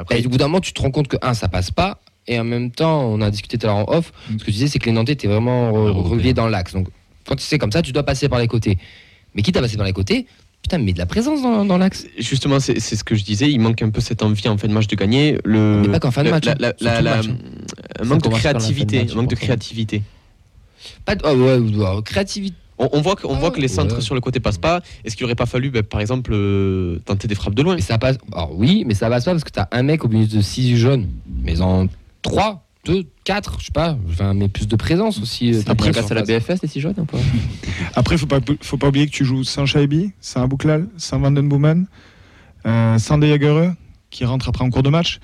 Bah, 0.04 0.16
au 0.24 0.28
bout 0.28 0.38
d'un 0.38 0.46
moment 0.48 0.60
tu 0.60 0.72
te 0.72 0.80
rends 0.82 0.90
compte 0.90 1.08
que 1.08 1.16
un 1.22 1.34
ça 1.34 1.48
passe 1.48 1.70
pas, 1.70 2.00
et 2.26 2.38
en 2.40 2.44
même 2.44 2.70
temps 2.70 3.02
on 3.04 3.20
a 3.20 3.30
discuté 3.30 3.58
tout 3.58 3.66
à 3.66 3.70
l'heure 3.70 3.88
en 3.88 3.92
off. 3.96 4.12
Ce 4.30 4.36
que 4.38 4.44
tu 4.44 4.50
disais 4.52 4.68
c'est 4.68 4.78
que 4.78 4.86
les 4.86 4.92
Nantais 4.92 5.12
étaient 5.12 5.28
vraiment 5.28 5.70
re- 5.72 5.90
reliés 5.90 6.34
dans 6.34 6.48
l'axe. 6.48 6.72
Donc 6.72 6.88
quand 7.26 7.38
c'est 7.40 7.58
comme 7.58 7.72
ça, 7.72 7.82
tu 7.82 7.92
dois 7.92 8.04
passer 8.04 8.28
par 8.28 8.38
les 8.38 8.46
côtés. 8.48 8.78
Mais 9.34 9.42
quitte 9.42 9.56
à 9.56 9.60
passer 9.60 9.76
par 9.76 9.84
les 9.84 9.92
côtés, 9.92 10.26
putain, 10.62 10.78
mais 10.78 10.92
de 10.92 10.98
la 10.98 11.06
présence 11.06 11.42
dans, 11.42 11.64
dans 11.64 11.76
l'axe. 11.76 12.06
Justement, 12.18 12.60
c'est 12.60 12.78
ce 12.80 13.02
que 13.04 13.14
je 13.16 13.24
disais. 13.24 13.50
Il 13.50 13.58
manque 13.60 13.82
un 13.82 13.90
peu 13.90 14.00
cette 14.00 14.22
envie 14.22 14.48
en 14.48 14.56
fin 14.56 14.68
de 14.68 14.72
match 14.72 14.86
de 14.86 14.96
gagner. 14.96 15.38
Le, 15.44 15.82
Mais 15.82 15.88
pas 15.88 15.98
qu'en 16.00 16.10
fin 16.12 16.22
de 16.24 16.30
match, 16.30 16.46
hein. 16.46 16.54
hein. 16.60 17.36
un 18.00 18.04
manque 18.04 18.22
de 18.22 18.28
créativité. 18.28 19.06
manque 19.14 19.28
de 19.28 19.34
créativité. 19.34 20.02
Pas 21.04 21.16
de, 21.16 21.22
oh, 21.24 21.34
ouais, 21.34 21.58
ouais, 21.58 22.02
créativité. 22.04 22.56
On, 22.78 22.88
on 22.92 23.00
voit 23.00 23.16
que, 23.16 23.26
on 23.26 23.34
voit 23.36 23.50
que 23.50 23.60
les 23.60 23.70
Ah, 23.72 23.74
centres 23.76 23.96
ouais. 23.96 24.00
sur 24.00 24.14
le 24.14 24.20
côté 24.20 24.40
passent 24.40 24.58
pas. 24.58 24.82
Est-ce 25.04 25.16
qu'il 25.16 25.24
aurait 25.24 25.34
pas 25.34 25.46
fallu, 25.46 25.70
ben, 25.70 25.82
par 25.82 26.00
exemple, 26.00 26.30
euh, 26.34 26.98
tenter 27.04 27.26
des 27.28 27.34
frappes 27.34 27.54
de 27.54 27.62
loin? 27.62 27.74
Mais 27.74 27.80
ça 27.80 27.98
passe. 27.98 28.16
Alors 28.32 28.50
oui, 28.56 28.84
mais 28.86 28.94
ça 28.94 29.08
passe 29.08 29.24
pas 29.24 29.32
parce 29.32 29.44
que 29.44 29.50
t'as 29.50 29.66
un 29.72 29.82
mec 29.82 30.04
au 30.04 30.08
milieu 30.08 30.26
de 30.26 30.40
6 30.40 30.76
jaunes. 30.76 31.06
Mais 31.42 31.60
en 31.60 31.86
3, 32.22 32.64
2, 32.84 33.04
4, 33.24 33.56
je 33.60 33.66
sais 33.66 33.72
pas. 33.72 33.96
Enfin, 34.10 34.34
mais 34.34 34.48
plus 34.48 34.68
de 34.68 34.76
présence 34.76 35.20
aussi. 35.20 35.52
euh, 35.54 35.62
Après, 35.66 35.90
grâce 35.90 36.10
à 36.10 36.14
la 36.14 36.22
BFS, 36.22 36.62
les 36.62 36.68
six 36.68 36.80
jaunes 36.80 36.94
ou 36.98 37.04
pas 37.04 37.18
Après, 37.94 38.16
faut 38.18 38.26
pas, 38.26 38.38
faut 38.60 38.76
pas 38.76 38.88
oublier 38.88 39.06
que 39.06 39.12
tu 39.12 39.24
joues 39.24 39.42
sans 39.44 39.66
Shaibi, 39.66 40.12
sans 40.20 40.42
Abouklal, 40.42 40.86
sans 40.96 41.18
Vandenboomen, 41.18 41.86
euh, 42.66 42.98
sans 42.98 43.18
Dejagereux, 43.18 43.72
qui 44.10 44.24
rentre 44.24 44.48
après 44.48 44.64
en 44.64 44.70
cours 44.70 44.82
de 44.82 44.90
match. 44.90 45.18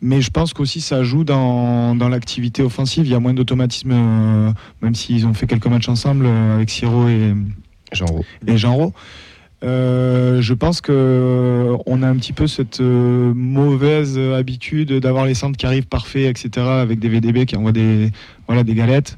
Mais 0.00 0.20
je 0.20 0.30
pense 0.30 0.52
qu'aussi 0.52 0.80
ça 0.80 1.02
joue 1.02 1.24
dans, 1.24 1.94
dans 1.94 2.08
l'activité 2.08 2.62
offensive. 2.62 3.06
Il 3.06 3.10
y 3.10 3.14
a 3.14 3.20
moins 3.20 3.34
d'automatisme, 3.34 3.92
euh, 3.92 4.52
même 4.82 4.94
s'ils 4.94 5.26
ont 5.26 5.34
fait 5.34 5.46
quelques 5.46 5.66
matchs 5.66 5.88
ensemble 5.88 6.26
euh, 6.26 6.56
avec 6.56 6.70
Siro 6.70 7.08
et, 7.08 7.34
Genre, 7.92 8.20
et. 8.46 8.56
Euh, 9.62 10.42
je 10.42 10.52
pense 10.52 10.80
que 10.80 11.74
on 11.86 12.02
a 12.02 12.08
un 12.08 12.16
petit 12.16 12.32
peu 12.32 12.46
cette 12.46 12.80
mauvaise 12.80 14.18
habitude 14.18 14.92
d'avoir 14.92 15.24
les 15.24 15.34
centres 15.34 15.56
qui 15.56 15.64
arrivent 15.64 15.86
parfaits, 15.86 16.26
etc., 16.26 16.66
avec 16.66 16.98
des 16.98 17.08
VDB 17.08 17.46
qui 17.46 17.56
envoient 17.56 17.72
des, 17.72 18.10
voilà, 18.46 18.62
des 18.62 18.74
galettes. 18.74 19.16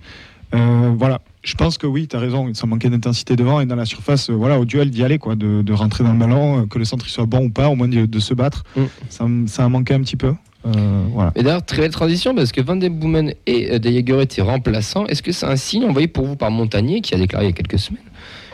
Voilà, 0.53 1.21
je 1.47 1.55
pense 1.55 1.79
que 1.79 1.87
oui, 1.87 2.09
tu 2.09 2.17
as 2.17 2.19
raison, 2.19 2.53
ça 2.55 2.67
manquait 2.67 2.91
d'intensité 2.91 3.37
devant 3.37 3.61
et 3.61 3.67
dans 3.67 3.77
la 3.77 3.85
surface, 3.85 4.31
euh, 4.31 4.35
voilà, 4.35 4.59
au 4.59 4.65
duel 4.65 4.91
d'y 4.91 5.05
aller, 5.05 5.19
quoi, 5.19 5.37
de, 5.37 5.63
de 5.63 5.73
rentrer 5.73 6.03
dans 6.03 6.13
le 6.13 6.19
ballon, 6.19 6.63
euh, 6.63 6.67
que 6.67 6.77
le 6.77 6.85
centre 6.85 7.07
il 7.07 7.11
soit 7.11 7.27
bon 7.27 7.45
ou 7.45 7.51
pas, 7.51 7.69
au 7.69 7.77
moins 7.77 7.87
de, 7.87 8.05
de 8.05 8.19
se 8.19 8.35
battre. 8.35 8.65
Mm. 8.77 9.47
Ça 9.47 9.65
a 9.65 9.69
manqué 9.69 9.95
un 9.95 10.01
petit 10.01 10.17
peu. 10.17 10.35
Euh. 10.67 11.31
Et 11.37 11.43
d'ailleurs, 11.43 11.65
très 11.65 11.79
belle 11.83 11.91
transition 11.91 12.35
parce 12.35 12.53
que 12.53 12.61
Van 12.61 12.77
den 12.77 12.99
Boomen 12.99 13.33
et 13.47 13.73
euh, 13.73 13.79
De 13.79 13.91
Jager 13.91 14.21
étaient 14.23 14.43
remplaçants. 14.43 15.07
Est-ce 15.07 15.23
que 15.23 15.33
c'est 15.33 15.47
un 15.47 15.57
signe 15.57 15.85
envoyé 15.85 16.09
pour 16.09 16.27
vous 16.27 16.37
par 16.37 16.51
Montagnier 16.51 17.01
qui 17.01 17.15
a 17.15 17.19
déclaré 17.19 17.45
il 17.47 17.49
y 17.49 17.53
a 17.53 17.55
quelques 17.55 17.79
semaines 17.79 18.03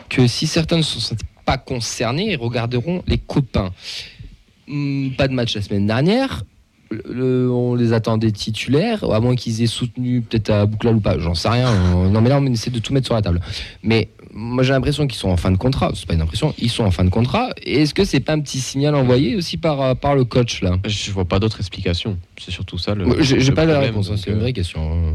que 0.08 0.26
si 0.26 0.46
certains 0.46 0.76
ne 0.76 0.82
se 0.82 1.00
sentent 1.00 1.20
pas 1.46 1.56
concernés, 1.56 2.32
ils 2.32 2.36
regarderont 2.36 3.02
les 3.06 3.18
copains? 3.18 3.70
Hmm, 4.68 5.10
Pas 5.16 5.26
de 5.28 5.32
match 5.32 5.54
la 5.54 5.62
semaine 5.62 5.86
dernière. 5.86 6.44
on 7.08 7.74
les 7.74 7.94
attendait 7.94 8.30
titulaires, 8.32 9.02
à 9.10 9.18
moins 9.20 9.34
qu'ils 9.34 9.62
aient 9.62 9.66
soutenu 9.66 10.20
peut-être 10.20 10.50
à 10.50 10.66
Bouclal 10.66 10.96
ou 10.96 11.00
pas, 11.00 11.18
j'en 11.18 11.34
sais 11.34 11.48
rien. 11.48 11.70
On- 11.94 12.10
non, 12.10 12.20
mais 12.20 12.28
là, 12.28 12.38
on 12.40 12.46
essaie 12.46 12.70
de 12.70 12.78
tout 12.78 12.92
mettre 12.92 13.06
sur 13.06 13.14
la 13.14 13.22
table. 13.22 13.40
Mais 13.82 14.08
moi, 14.32 14.62
j'ai 14.62 14.72
l'impression 14.72 15.06
qu'ils 15.06 15.18
sont 15.18 15.28
en 15.28 15.36
fin 15.36 15.50
de 15.50 15.56
contrat. 15.56 15.92
C'est 15.94 16.06
pas 16.06 16.14
une 16.14 16.22
impression, 16.22 16.54
ils 16.58 16.70
sont 16.70 16.84
en 16.84 16.90
fin 16.90 17.04
de 17.04 17.10
contrat. 17.10 17.50
Et 17.62 17.82
Est-ce 17.82 17.92
que 17.94 18.04
c'est 18.04 18.20
pas 18.20 18.32
un 18.32 18.40
petit 18.40 18.60
signal 18.60 18.94
envoyé 18.94 19.36
aussi 19.36 19.56
par, 19.58 19.80
euh, 19.80 19.94
par 19.94 20.14
le 20.14 20.24
coach 20.24 20.62
là? 20.62 20.78
Je 20.86 21.10
vois 21.10 21.24
pas 21.26 21.38
d'autre 21.38 21.58
explication. 21.60 22.18
C'est 22.40 22.50
surtout 22.50 22.78
ça 22.78 22.94
le. 22.94 23.22
J'ai 23.22 23.52
pas 23.52 23.64
la 23.66 23.78
réponse, 23.80 24.10
hein, 24.10 24.14
c'est 24.16 24.30
une 24.30 24.36
euh, 24.36 24.40
vraie 24.40 24.52
question. 24.52 25.14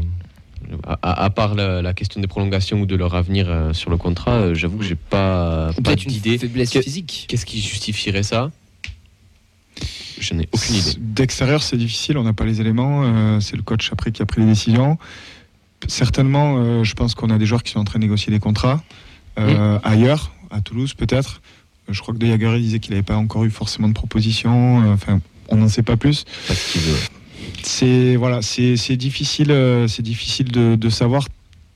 À, 0.86 0.98
à- 1.02 1.24
à 1.24 1.30
part 1.30 1.54
la, 1.54 1.80
la 1.80 1.94
question 1.94 2.20
des 2.20 2.26
prolongations 2.26 2.80
ou 2.82 2.86
de 2.86 2.94
leur 2.94 3.14
avenir 3.14 3.46
euh, 3.48 3.72
sur 3.72 3.90
le 3.90 3.96
contrat, 3.96 4.32
euh, 4.32 4.54
j'avoue 4.54 4.76
que 4.78 4.84
j'ai 4.84 4.96
pas, 4.96 5.70
pas 5.82 5.94
d'idée. 5.96 6.36
faiblesse 6.36 6.70
Que- 6.70 6.82
physique. 6.82 7.24
Qu'est-ce 7.28 7.46
qui 7.46 7.60
justifierait 7.62 8.22
ça? 8.22 8.50
Je 10.20 10.34
n'ai 10.34 10.48
aucune 10.52 10.74
idée. 10.74 10.92
D'extérieur, 10.98 11.62
c'est 11.62 11.76
difficile, 11.76 12.18
on 12.18 12.24
n'a 12.24 12.32
pas 12.32 12.44
les 12.44 12.60
éléments. 12.60 13.02
euh, 13.04 13.40
c'est 13.40 13.56
le 13.56 13.62
coach 13.62 13.88
après 13.92 14.10
qui 14.12 14.20
a 14.20 14.26
pris 14.26 14.40
les 14.42 14.46
décisions. 14.48 14.98
Certainement, 15.86 16.56
euh, 16.58 16.82
je 16.84 16.94
pense 16.94 17.14
qu'on 17.14 17.30
a 17.30 17.38
des 17.38 17.46
joueurs 17.46 17.62
qui 17.62 17.70
sont 17.72 17.78
en 17.78 17.84
train 17.84 17.98
de 18.00 18.04
négocier 18.04 18.32
des 18.32 18.40
contrats 18.40 18.82
euh, 19.38 19.78
ailleurs, 19.84 20.32
à 20.50 20.60
Toulouse 20.60 20.94
peut-être. 20.94 21.40
Euh, 21.88 21.92
Je 21.92 22.00
crois 22.00 22.14
que 22.14 22.18
De 22.18 22.26
Jager 22.26 22.58
disait 22.58 22.78
qu'il 22.80 22.90
n'avait 22.92 23.02
pas 23.02 23.16
encore 23.16 23.44
eu 23.44 23.50
forcément 23.50 23.88
de 23.88 23.94
proposition. 23.94 24.82
euh, 24.84 24.92
Enfin, 24.94 25.20
on 25.48 25.56
n'en 25.56 25.68
sait 25.68 25.82
pas 25.82 25.96
plus. 25.96 26.24
C'est 27.62 28.16
voilà, 28.16 28.42
c'est 28.42 28.76
c'est 28.76 28.96
difficile, 28.96 29.54
c'est 29.88 30.02
difficile 30.02 30.50
de, 30.52 30.74
de 30.76 30.88
savoir 30.90 31.26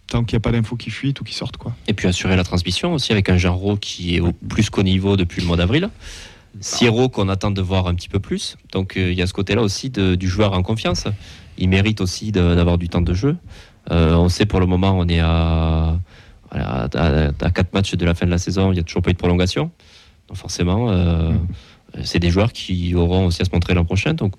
tant 0.07 0.25
qu'il 0.25 0.37
n'y 0.37 0.39
a 0.39 0.41
pas 0.41 0.53
d'infos 0.53 0.77
qui 0.77 0.91
fuitent 0.91 1.21
ou 1.21 1.25
qui 1.25 1.35
sortent 1.35 1.57
quoi. 1.57 1.75
Et 1.89 1.95
puis 1.95 2.07
assurer 2.09 2.37
la 2.37 2.45
transmission 2.45 2.93
aussi 2.95 3.13
avec 3.13 3.29
un 3.29 3.39
Jarro 3.39 3.77
qui 3.77 4.17
est 4.17 4.21
au 4.21 4.33
plus 4.33 4.69
qu'au 4.71 4.83
niveau 4.83 5.17
depuis 5.17 5.41
le 5.41 5.47
mois 5.47 5.57
d'avril. 5.57 5.89
Siro 6.61 7.09
qu'on 7.09 7.29
attend 7.31 7.51
de 7.51 7.63
voir 7.63 7.87
un 7.87 7.95
petit 7.95 8.11
peu 8.11 8.21
plus. 8.21 8.57
Donc 8.73 8.97
euh, 8.97 9.11
il 9.11 9.19
y 9.19 9.23
a 9.23 9.27
ce 9.27 9.33
côté-là 9.33 9.63
aussi 9.63 9.89
de- 9.91 10.15
du 10.15 10.29
joueur 10.29 10.53
en 10.53 10.63
confiance. 10.63 11.05
Il 11.59 11.69
mérite 11.71 12.01
aussi 12.03 12.31
d'avoir 12.33 12.77
du 12.79 12.89
temps 12.89 13.01
de 13.01 13.15
jeu. 13.15 13.37
Euh, 13.91 14.15
on 14.15 14.29
sait 14.29 14.47
pour 14.47 14.61
le 14.61 14.67
moment 14.67 14.97
on 14.99 15.09
est 15.09 15.21
à, 15.21 15.99
à, 16.53 16.85
à- 16.85 17.29
à 17.41 17.51
quatre 17.51 17.73
matchs 17.75 17.95
de 17.95 18.05
la 18.05 18.15
fin 18.15 18.27
de 18.27 18.31
la 18.31 18.39
saison. 18.39 18.71
Il 18.71 18.75
n'y 18.75 18.81
a 18.81 18.85
toujours 18.85 19.03
pas 19.03 19.11
eu 19.11 19.15
de 19.15 19.19
prolongation. 19.19 19.71
Donc 20.29 20.37
forcément, 20.37 20.91
euh, 20.91 21.33
c'est 22.05 22.19
des 22.21 22.31
joueurs 22.31 22.53
qui 22.53 22.95
auront 22.95 23.27
aussi 23.27 23.43
à 23.43 23.45
se 23.45 23.51
montrer 23.53 23.75
l'an 23.75 23.85
prochain. 23.85 24.15
Donc 24.15 24.33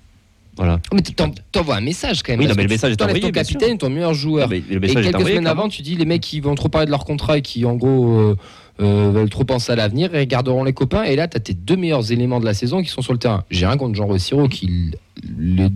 voilà. 0.56 0.78
Mais 0.92 1.02
t'en- 1.02 1.32
t'envoies 1.52 1.76
un 1.76 1.80
message 1.80 2.22
quand 2.22 2.32
même. 2.32 2.40
Oui, 2.40 2.46
non, 2.46 2.54
mais 2.56 2.62
le 2.62 2.68
message 2.68 2.96
tu 2.96 3.02
est 3.02 3.04
envoyé, 3.04 3.20
ton 3.20 3.30
capitaine, 3.32 3.76
ton 3.78 3.90
meilleur 3.90 4.14
joueur. 4.14 4.48
Mais 4.48 4.62
le 4.70 4.76
Et 4.84 4.94
quelques 4.94 5.14
envoyé, 5.16 5.36
semaines 5.36 5.46
avant, 5.48 5.68
tu 5.68 5.82
dis 5.82 5.96
les 5.96 6.04
mecs 6.04 6.22
qui 6.22 6.40
vont 6.40 6.54
trop 6.54 6.68
parler 6.68 6.86
de 6.86 6.90
leur 6.92 7.04
contrat 7.04 7.38
et 7.38 7.42
qui 7.42 7.64
en 7.64 7.74
gros 7.74 8.18
euh, 8.20 8.36
euh, 8.80 9.10
veulent 9.12 9.30
trop 9.30 9.44
penser 9.44 9.72
à 9.72 9.76
l'avenir 9.76 10.14
et 10.14 10.26
garderont 10.28 10.62
les 10.64 10.72
copains. 10.72 11.02
Et 11.04 11.16
là, 11.16 11.26
tu 11.28 11.36
as 11.36 11.40
tes 11.40 11.54
deux 11.54 11.76
meilleurs 11.76 12.12
éléments 12.12 12.38
de 12.40 12.44
la 12.44 12.54
saison 12.54 12.82
qui 12.82 12.88
sont 12.88 13.02
sur 13.02 13.12
le 13.12 13.18
terrain. 13.18 13.44
J'ai 13.50 13.66
rien 13.66 13.76
contre 13.76 13.96
Jean 13.96 14.06
Rossiro 14.06 14.48
qui, 14.48 14.92
les, 15.38 15.68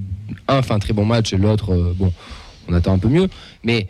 un 0.46 0.62
fait 0.62 0.74
un 0.74 0.78
très 0.78 0.92
bon 0.94 1.04
match 1.04 1.32
et 1.32 1.36
l'autre, 1.38 1.72
euh, 1.74 1.92
bon, 1.96 2.12
on 2.68 2.72
attend 2.74 2.92
un 2.94 2.98
peu 2.98 3.08
mieux. 3.08 3.28
Mais 3.64 3.88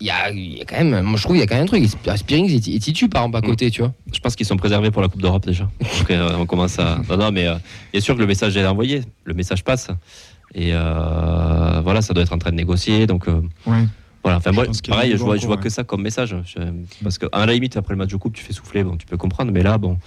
il 0.00 0.06
y 0.06 0.10
a, 0.10 0.30
il 0.30 0.58
y 0.58 0.60
a 0.60 0.64
quand 0.64 0.76
même, 0.82 1.00
moi 1.02 1.16
je 1.16 1.22
trouve, 1.24 1.36
il 1.36 1.40
y 1.40 1.42
a 1.42 1.46
quand 1.46 1.54
même 1.54 1.64
un 1.64 1.66
truc. 1.66 1.84
Spearings 2.16 2.50
est, 2.50 2.68
est 2.68 2.78
titu 2.78 3.08
par 3.08 3.22
exemple 3.22 3.38
à 3.38 3.40
Mm. 3.40 3.50
côté, 3.50 3.70
tu 3.70 3.80
vois. 3.82 3.92
Je 4.12 4.18
pense 4.20 4.36
qu'ils 4.36 4.46
sont 4.46 4.56
préservés 4.56 4.90
pour 4.90 5.00
la 5.02 5.08
Coupe 5.08 5.22
d'Europe 5.22 5.46
déjà. 5.46 5.68
Donc, 5.80 6.10
euh, 6.10 6.36
on 6.38 6.46
commence 6.46 6.78
à. 6.78 7.00
Non, 7.08 7.16
non, 7.16 7.32
mais 7.32 7.46
euh, 7.46 7.56
bien 7.92 8.00
sûr 8.00 8.14
que 8.14 8.20
le 8.20 8.26
message 8.26 8.56
est 8.56 8.66
envoyé. 8.66 9.02
Le 9.24 9.34
message 9.34 9.64
passe. 9.64 9.88
Et 10.54 10.70
euh, 10.72 11.80
voilà, 11.82 12.02
ça 12.02 12.14
doit 12.14 12.22
être 12.22 12.32
en 12.32 12.38
train 12.38 12.50
de 12.50 12.56
négocier. 12.56 13.06
Donc 13.06 13.28
euh, 13.28 13.40
Ouais. 13.66 13.84
voilà. 14.22 14.38
Enfin, 14.38 14.50
Je 14.50 14.54
moi, 14.54 14.64
pareil, 14.88 15.12
je 15.12 15.16
vois, 15.16 15.36
je 15.36 15.46
vois 15.46 15.56
ouais. 15.56 15.62
que 15.62 15.68
ça 15.70 15.82
comme 15.84 16.02
message. 16.02 16.36
Je- 16.44 16.58
parce 17.02 17.18
que 17.18 17.26
à 17.32 17.46
la 17.46 17.52
limite, 17.52 17.76
après 17.76 17.94
le 17.94 17.98
match 17.98 18.10
de 18.10 18.16
coupe, 18.16 18.34
tu 18.34 18.44
fais 18.44 18.52
souffler. 18.52 18.84
Bon, 18.84 18.96
tu 18.96 19.06
peux 19.06 19.16
comprendre. 19.16 19.50
Mais 19.52 19.62
là, 19.62 19.78
bon, 19.78 19.98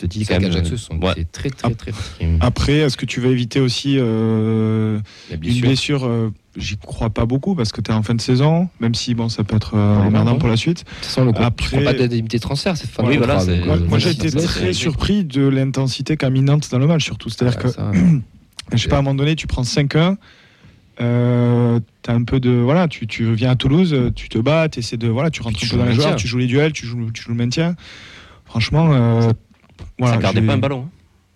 te 0.00 0.06
dis 0.06 0.24
C'est 0.24 0.34
quand 0.34 0.40
même. 0.40 0.50
qu'Ajax, 0.50 0.76
sont 0.76 0.98
ouais. 1.00 1.12
c'est 1.16 1.30
très, 1.32 1.50
très, 1.50 1.74
très, 1.74 1.92
très. 1.92 2.28
Après, 2.40 2.74
est-ce 2.78 2.96
que 2.96 3.06
tu 3.06 3.20
vas 3.20 3.28
éviter 3.28 3.60
aussi 3.60 3.96
euh, 3.98 4.98
La 5.28 5.34
une 5.36 5.40
blessure. 5.40 5.60
blessure 5.66 6.04
euh, 6.06 6.30
J'y 6.56 6.76
crois 6.76 7.10
pas 7.10 7.26
beaucoup 7.26 7.54
parce 7.54 7.70
que 7.70 7.80
tu 7.80 7.90
es 7.92 7.94
en 7.94 8.02
fin 8.02 8.14
de 8.14 8.20
saison, 8.20 8.68
même 8.80 8.94
si 8.94 9.14
bon, 9.14 9.28
ça 9.28 9.44
peut 9.44 9.54
être 9.56 9.74
euh, 9.76 10.00
Ouais, 10.00 10.06
emmerdant 10.08 10.32
ouais. 10.32 10.38
pour 10.38 10.48
la 10.48 10.56
suite. 10.56 10.78
De 10.78 10.84
toute 10.84 11.04
façon, 11.04 11.24
le 11.24 11.32
coup, 11.32 11.42
Après- 11.42 11.84
pas 11.84 11.92
de 11.92 12.04
limité 12.06 12.38
de 12.38 12.42
transfert, 12.42 12.76
c'est 12.76 12.90
fin 12.90 13.02
de 13.04 13.08
Oui, 13.08 13.18
voilà, 13.18 13.36
Moi, 13.36 13.76
euh, 13.76 13.78
moi, 13.88 13.98
j'ai 13.98 14.10
été 14.10 14.30
très 14.32 14.68
euh, 14.70 14.72
surpris 14.72 15.24
de 15.24 15.46
l'intensité 15.46 16.16
qu'a 16.16 16.28
mis 16.30 16.42
Nantes 16.42 16.68
dans 16.72 16.78
le 16.80 16.86
match, 16.88 17.04
surtout. 17.04 17.28
C'est-à-dire 17.30 17.56
ouais, 17.58 17.62
que, 17.64 17.68
ça, 17.70 17.92
je 18.72 18.76
sais 18.76 18.88
pas, 18.88 18.96
à 18.96 18.98
un 18.98 19.02
moment 19.02 19.14
donné, 19.14 19.36
tu 19.36 19.46
prends 19.46 19.62
5-1, 19.62 20.16
euh, 21.00 21.78
t'as 22.02 22.14
un 22.14 22.24
peu 22.24 22.40
de. 22.40 22.50
Voilà, 22.50 22.88
tu, 22.88 23.06
tu 23.06 23.32
viens 23.32 23.50
à 23.50 23.56
Toulouse, 23.56 23.92
euh, 23.94 24.10
tu 24.14 24.28
te 24.28 24.38
bats, 24.38 24.68
tu 24.68 24.80
essaies 24.80 24.96
de. 24.96 25.08
Voilà, 25.08 25.30
tu 25.30 25.42
rentres 25.42 25.58
tu 25.58 25.66
un 25.66 25.68
peu 25.70 25.76
dans 25.76 25.84
le 25.84 25.90
les 25.90 25.94
joueurs, 25.96 26.16
tu 26.16 26.26
joues 26.28 26.38
les 26.38 26.46
duels, 26.46 26.72
tu 26.72 26.84
joues, 26.86 27.10
tu 27.12 27.22
joues 27.22 27.30
le 27.30 27.36
maintien. 27.36 27.74
Franchement, 28.44 28.90
euh, 28.92 29.30
voilà. 29.98 30.14
ça 30.16 30.22
gardait 30.22 30.42
pas 30.42 30.52
un 30.54 30.58
ballon. 30.58 30.88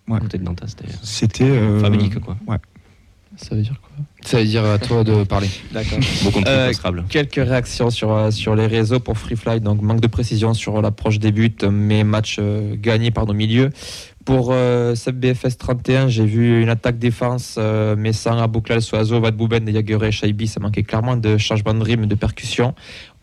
hein. 0.07 0.11
Ouais. 0.11 0.17
À 0.17 0.21
côté 0.21 0.37
de 0.37 0.43
Nantes, 0.43 0.61
c'était 0.67 0.85
C'était. 1.01 1.43
euh, 1.49 1.79
quoi. 2.21 2.37
Ça 3.37 3.55
veut 3.55 3.61
dire 3.61 3.79
quoi? 3.81 3.91
Ça 4.25 4.39
veut 4.39 4.45
dire 4.45 4.65
à 4.65 4.79
toi 4.79 5.03
de 5.03 5.23
parler. 5.23 5.49
D'accord. 5.71 5.99
Euh. 6.47 6.71
Quelques 7.09 7.35
réactions 7.35 7.89
sur, 7.89 8.11
euh, 8.11 8.29
sur 8.29 8.55
les 8.55 8.67
réseaux 8.67 8.99
pour 8.99 9.17
Freefly. 9.17 9.61
Donc, 9.61 9.81
manque 9.81 10.01
de 10.01 10.07
précision 10.07 10.53
sur 10.53 10.81
l'approche 10.81 11.17
des 11.19 11.31
buts, 11.31 11.55
mais 11.71 12.03
match 12.03 12.37
euh, 12.39 12.75
gagné 12.77 13.09
par 13.09 13.25
nos 13.25 13.33
milieux. 13.33 13.71
Pour 14.25 14.49
euh, 14.51 14.95
BFS 15.07 15.57
31, 15.59 16.07
j'ai 16.07 16.25
vu 16.25 16.63
une 16.63 16.69
attaque-défense, 16.69 17.57
euh, 17.59 17.95
mais 17.95 18.11
sans 18.11 18.39
Abouklal, 18.39 18.81
Soazo, 18.81 19.21
Vadbouben, 19.21 19.69
Yagure 19.69 20.03
et 20.03 20.11
Shaibi. 20.11 20.47
Ça 20.47 20.59
manquait 20.59 20.81
clairement 20.81 21.15
de 21.15 21.37
changement 21.37 21.75
de 21.75 21.83
rythme, 21.83 22.07
de 22.07 22.15
percussion. 22.15 22.73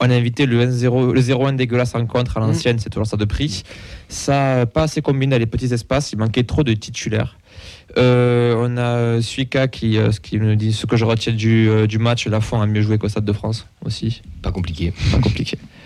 On 0.00 0.08
a 0.08 0.14
invité 0.14 0.46
le 0.46 0.64
1-0, 0.64 1.12
le 1.12 1.20
0-1 1.20 1.56
dégueulasse 1.56 1.96
en 1.96 2.06
contre 2.06 2.36
à 2.36 2.40
l'ancienne, 2.40 2.78
c'est 2.78 2.90
toujours 2.90 3.08
ça 3.08 3.16
de 3.16 3.24
prix. 3.24 3.64
Ça 4.08 4.64
pas 4.72 4.84
assez 4.84 5.02
combiné 5.02 5.32
dans 5.32 5.40
les 5.40 5.46
petits 5.46 5.74
espaces, 5.74 6.12
il 6.12 6.18
manquait 6.18 6.44
trop 6.44 6.62
de 6.62 6.72
titulaires. 6.72 7.36
Euh, 7.98 8.54
on 8.58 8.76
a 8.76 9.20
Suika 9.20 9.68
qui, 9.68 9.98
euh, 9.98 10.12
ce 10.12 10.20
qui 10.20 10.38
nous 10.38 10.54
dit 10.54 10.72
ce 10.72 10.86
que 10.86 10.96
je 10.96 11.04
retiens 11.04 11.32
du, 11.32 11.68
euh, 11.68 11.86
du 11.86 11.98
match. 11.98 12.26
Lafont 12.26 12.60
a 12.60 12.66
mieux 12.66 12.82
joué 12.82 12.98
qu'au 12.98 13.08
Stade 13.08 13.24
de 13.24 13.32
France 13.32 13.66
aussi. 13.84 14.22
Pas 14.40 14.52
compliqué. 14.52 14.92
Pas 15.10 15.18
compliqué. 15.18 15.58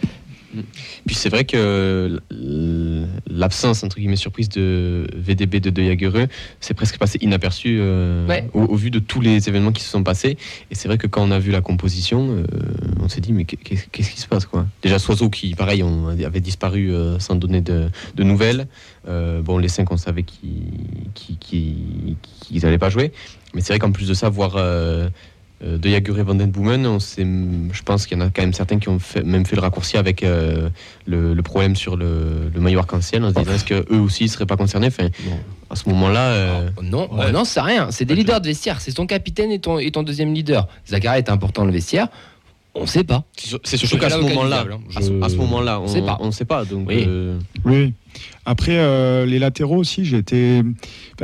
Puis 1.07 1.15
c'est 1.15 1.29
vrai 1.29 1.45
que 1.45 2.19
l- 2.31 3.09
l'absence, 3.29 3.83
entre 3.83 3.97
guillemets, 3.99 4.17
surprise 4.17 4.49
de 4.49 5.07
VDB 5.15 5.61
de 5.61 5.71
De 5.71 5.83
Jagereux, 5.83 6.27
c'est 6.61 6.75
presque 6.75 6.99
passé 6.99 7.19
inaperçu 7.21 7.79
euh, 7.81 8.27
Ouais. 8.27 8.49
au, 8.55 8.63
au 8.63 8.77
vu 8.77 8.91
de 8.91 8.99
tous 8.99 9.21
les 9.21 9.49
événements 9.49 9.73
qui 9.73 9.83
se 9.83 9.91
sont 9.91 10.03
passés. 10.03 10.37
Et 10.71 10.75
c'est 10.75 10.89
vrai 10.89 10.99
que 10.99 11.07
quand 11.07 11.23
on 11.23 11.31
a 11.31 11.39
vu 11.39 11.51
la 11.51 11.61
composition, 11.61 12.31
euh, 12.31 12.45
on 13.01 13.09
s'est 13.09 13.21
dit, 13.21 13.33
mais 13.33 13.45
qu'est- 13.45 13.57
qu'est-ce 13.57 14.11
qui 14.11 14.21
se 14.21 14.27
passe 14.29 14.47
quoi? 14.47 14.67
Déjà, 14.83 14.99
Soiseau 14.99 15.29
qui, 15.31 15.55
pareil, 15.55 15.83
on 15.83 16.09
avait 16.09 16.41
disparu 16.41 16.93
euh, 16.93 17.19
sans 17.19 17.35
donner 17.35 17.61
de, 17.61 17.89
de 18.15 18.23
nouvelles. 18.23 18.67
Euh, 19.09 19.43
bon, 19.43 19.59
les 19.59 19.69
cinq, 19.69 19.91
on 19.93 19.97
savait 19.97 20.23
qu'ils 20.23 20.63
qui, 21.15 21.37
qui, 21.39 22.17
qu'ils 22.41 22.63
n'allaient 22.63 22.79
pas 22.79 22.91
jouer. 22.91 23.13
Mais 23.55 23.61
c'est 23.61 23.73
vrai 23.73 23.79
qu'en 23.79 23.93
plus 23.93 24.09
de 24.09 24.15
ça, 24.15 24.29
voir. 24.29 24.55
Euh, 25.65 25.79
de 25.79 25.89
Jager 25.89 26.19
et 26.19 26.23
Van 26.23 26.35
Den 26.35 26.51
Boomen, 26.51 26.87
on 26.87 26.99
je 26.99 27.83
pense 27.83 28.07
qu'il 28.07 28.19
y 28.19 28.21
en 28.23 28.27
a 28.27 28.31
quand 28.31 28.43
même 28.43 28.53
certains 28.53 28.79
qui 28.79 28.89
ont 28.89 28.99
fait- 28.99 29.23
même 29.23 29.47
fait 29.47 29.57
le 29.57 29.63
raccourci 29.63 29.97
avec 29.97 30.23
euh, 30.23 30.69
le, 31.07 31.33
le 31.35 31.43
problème 31.43 31.77
sur 31.77 31.97
le, 31.97 32.51
le 32.55 32.61
maillot 32.61 32.79
arc-en-ciel 32.81 33.25
en 33.25 33.31
se 33.31 33.35
disant 33.39 33.53
est-ce 33.53 33.65
qu'eux 33.65 33.85
aussi 33.97 34.25
ne 34.25 34.29
seraient 34.29 34.47
pas 34.47 34.57
concernés? 34.57 34.89
Enfin, 34.89 35.09
À 35.71 35.77
ce 35.77 35.89
moment-là, 35.89 36.21
euh, 36.33 36.69
Oh, 36.77 36.83
non, 36.83 37.13
ouais. 37.15 37.27
oh 37.29 37.33
non, 37.33 37.45
c'est 37.45 37.61
rien. 37.61 37.91
C'est 37.91 38.05
des 38.05 38.15
leaders 38.15 38.41
de 38.41 38.47
vestiaire. 38.49 38.81
C'est 38.81 38.93
ton 38.93 39.07
capitaine 39.07 39.51
et 39.51 39.59
ton, 39.59 39.79
et 39.79 39.91
ton 39.91 40.03
deuxième 40.03 40.33
leader. 40.35 40.69
Zachary 40.87 41.19
est 41.19 41.31
important 41.31 41.63
dans 41.63 41.67
le 41.69 41.73
vestiaire. 41.73 42.09
On 42.79 42.87
sait 42.87 43.05
pas. 43.05 43.25
c'est 43.37 43.49
sur- 43.49 43.61
c'est 43.65 43.77
surtout 43.77 43.99
qu'à 43.99 44.11
ce 44.11 44.19
moment-là, 44.19 44.65
hein. 44.71 44.79
à 44.97 45.01
ce, 45.01 45.07
Je- 45.35 45.37
moment-là, 45.37 45.81
on 45.81 45.87
sait 45.89 46.03
pas. 46.03 46.19
ne 46.23 46.31
sait 46.31 46.45
pas. 46.45 46.65
Donc, 46.65 46.89
Oui. 46.89 47.05
euh, 47.07 47.39
Oui. 47.65 47.93
Après, 48.45 48.77
euh, 48.79 49.27
les 49.27 49.39
latéraux 49.39 49.77
aussi, 49.77 50.05
j'ai 50.05 50.19
été. 50.19 50.63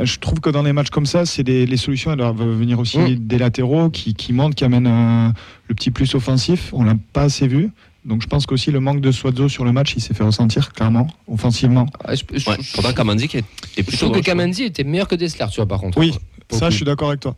je 0.01 0.19
trouve 0.19 0.39
que 0.39 0.49
dans 0.49 0.63
des 0.63 0.73
matchs 0.73 0.89
comme 0.89 1.05
ça, 1.05 1.25
c'est 1.25 1.43
des- 1.43 1.65
les 1.65 1.77
solutions 1.77 2.11
elles 2.11 2.17
doivent 2.17 2.43
venir 2.43 2.79
aussi 2.79 2.97
Mm. 2.99 3.15
des 3.15 3.37
latéraux 3.37 3.89
qui, 3.89 4.13
qui 4.13 4.33
montent, 4.33 4.55
qui 4.55 4.63
amènent 4.63 4.87
un- 4.87 5.33
le 5.67 5.75
petit 5.75 5.91
plus 5.91 6.13
offensif. 6.15 6.69
On 6.73 6.83
l'a 6.83 6.95
pas 7.13 7.23
assez 7.23 7.47
vu. 7.47 7.71
Donc 8.05 8.21
je 8.21 8.27
pense 8.27 8.45
qu'aussi 8.45 8.69
le 8.69 8.81
manque 8.81 8.99
de 8.99 9.11
Suazo 9.13 9.47
sur 9.47 9.63
le 9.63 9.71
match, 9.71 9.93
il 9.95 10.01
s'est 10.01 10.13
fait 10.13 10.25
ressentir 10.25 10.73
clairement, 10.73 11.07
offensivement. 11.27 11.85
Ah, 12.03 12.15
je, 12.15 12.23
je- 12.33 12.49
Ouais, 12.49 12.57
je- 12.59 12.73
pourtant, 12.73 12.91
Kamanzi 12.93 13.29
qui 13.29 13.37
était 13.37 13.47
je 13.77 13.81
plutôt 13.83 13.97
trouve 14.07 14.11
que 14.15 14.19
hein. 14.19 14.21
Kamenzi 14.23 14.63
était 14.63 14.83
meilleur 14.83 15.07
que 15.07 15.15
Dessler, 15.15 15.45
tu 15.49 15.55
vois, 15.55 15.67
par 15.67 15.79
contre. 15.79 15.97
Oui, 15.97 16.13
ça 16.51 16.69
je 16.69 16.75
suis 16.75 16.85
d'accord 16.85 17.09
avec 17.09 17.19
toi. 17.19 17.35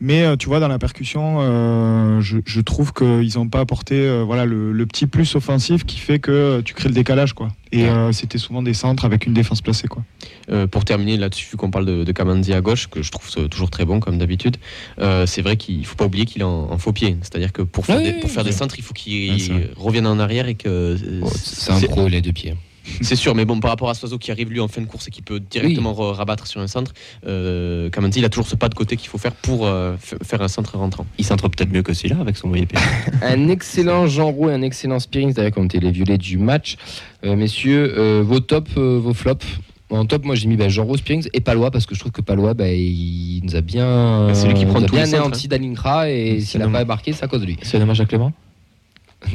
Mais 0.00 0.22
euh, 0.22 0.36
tu 0.36 0.48
vois, 0.48 0.60
dans 0.60 0.68
la 0.68 0.78
percussion, 0.78 1.38
euh, 1.40 2.20
je, 2.20 2.38
je 2.44 2.60
trouve 2.60 2.92
qu'ils 2.92 3.32
n'ont 3.36 3.48
pas 3.48 3.60
apporté 3.60 3.96
euh, 3.96 4.22
voilà, 4.24 4.44
le, 4.46 4.72
le 4.72 4.86
petit 4.86 5.06
plus 5.06 5.34
offensif 5.34 5.84
qui 5.84 5.98
fait 5.98 6.18
que 6.18 6.60
tu 6.62 6.74
crées 6.74 6.88
le 6.88 6.94
décalage. 6.94 7.32
quoi. 7.34 7.48
Et 7.72 7.84
euh, 7.84 8.12
c'était 8.12 8.38
souvent 8.38 8.62
des 8.62 8.72
centres 8.74 9.04
avec 9.04 9.26
une 9.26 9.34
défense 9.34 9.60
placée. 9.60 9.88
quoi. 9.88 10.02
Euh, 10.50 10.66
pour 10.66 10.84
terminer 10.86 11.16
là-dessus, 11.18 11.48
vu 11.50 11.56
qu'on 11.58 11.70
parle 11.70 11.84
de, 11.84 12.04
de 12.04 12.12
Kamanzi 12.12 12.54
à 12.54 12.60
gauche, 12.62 12.86
que 12.88 13.02
je 13.02 13.10
trouve 13.10 13.30
toujours 13.48 13.68
très 13.70 13.84
bon 13.84 14.00
comme 14.00 14.16
d'habitude, 14.18 14.56
euh, 15.00 15.26
c'est 15.26 15.42
vrai 15.42 15.56
qu'il 15.58 15.84
faut 15.84 15.96
pas 15.96 16.06
oublier 16.06 16.24
qu'il 16.24 16.40
est 16.40 16.44
en, 16.46 16.70
en 16.70 16.78
faux 16.78 16.92
pied. 16.92 17.16
C'est-à-dire 17.20 17.52
que 17.52 17.60
pour 17.62 17.84
faire, 17.84 17.98
Oui, 17.98 18.04
des, 18.04 18.12
pour 18.14 18.30
faire 18.30 18.44
oui. 18.44 18.50
des 18.50 18.56
centres, 18.56 18.76
il 18.78 18.82
faut 18.84 18.94
qu'il 18.94 19.32
Ouais, 19.52 19.70
revienne 19.76 20.06
en 20.06 20.18
arrière 20.18 20.48
et 20.48 20.54
que. 20.54 20.96
Oh, 21.22 21.28
c'est 21.34 21.72
un 21.72 21.80
pro, 21.80 22.08
les 22.08 22.22
deux 22.22 22.32
pieds. 22.32 22.54
C'est 23.00 23.16
sûr, 23.16 23.34
mais 23.34 23.44
bon, 23.44 23.60
par 23.60 23.70
rapport 23.70 23.90
à 23.90 23.94
Soiseau 23.94 24.18
qui 24.18 24.30
arrive 24.30 24.50
lui 24.50 24.60
en 24.60 24.68
fin 24.68 24.80
de 24.80 24.86
course 24.86 25.08
et 25.08 25.10
qui 25.10 25.22
peut 25.22 25.40
directement 25.40 25.92
re- 25.92 26.12
rabattre 26.12 26.46
sur 26.46 26.60
un 26.60 26.66
centre, 26.66 26.92
euh, 27.26 27.90
Kamanzi, 27.90 28.18
il 28.20 28.24
a 28.24 28.28
toujours 28.28 28.46
ce 28.48 28.56
pas 28.56 28.68
de 28.68 28.74
côté 28.74 28.96
qu'il 28.96 29.08
faut 29.08 29.18
faire 29.18 29.32
pour 29.32 29.66
euh, 29.66 29.96
faire 30.22 30.42
un 30.42 30.48
centre 30.48 30.76
rentrant. 30.76 31.06
Il 31.18 31.24
centre 31.24 31.48
peut-être 31.48 31.72
mieux 31.72 31.82
que 31.82 31.92
celui-là 31.92 32.16
avec 32.20 32.36
son 32.36 32.48
moyen 32.48 32.64
pied. 32.66 32.78
Un 33.22 33.48
excellent 33.48 34.06
Jean 34.06 34.30
Roux 34.30 34.48
et 34.50 34.52
un 34.54 34.62
excellent 34.62 34.98
Spearings, 34.98 35.32
d'ailleurs, 35.34 35.52
comme 35.52 35.68
t'es 35.68 35.78
les 35.78 35.90
violets 35.90 36.18
du 36.18 36.38
match. 36.38 36.76
Euh, 37.24 37.36
messieurs, 37.36 37.94
euh, 37.98 38.22
vos 38.24 38.40
tops, 38.40 38.70
euh, 38.76 38.98
vos 38.98 39.12
flops 39.14 39.46
En 39.90 40.04
top, 40.04 40.24
moi 40.24 40.34
j'ai 40.34 40.46
mis 40.48 40.56
bah, 40.56 40.68
Jean-Rose 40.68 40.98
Springs 41.00 41.28
et 41.32 41.40
Palois 41.40 41.70
parce 41.70 41.86
que 41.86 41.94
je 41.94 42.00
trouve 42.00 42.12
que 42.12 42.20
Palois, 42.22 42.54
bah, 42.54 42.70
il 42.70 43.40
nous 43.42 43.56
a 43.56 43.60
bien, 43.60 44.26
Bah, 44.28 44.34
c'est 44.34 44.46
lui 44.48 44.54
qui 44.54 44.66
prend 44.66 44.78
les 44.80 44.86
bien 44.86 45.04
anéanti 45.04 45.48
Dalinkra 45.48 46.10
et 46.10 46.40
s'il 46.40 46.60
n'a 46.60 46.68
pas 46.68 46.84
marqué, 46.84 47.12
c'est 47.12 47.24
à 47.24 47.28
cause 47.28 47.40
de 47.40 47.46
lui. 47.46 47.56
C'est 47.62 47.78
dommage 47.78 48.00
à 48.00 48.04
Clément? 48.04 48.32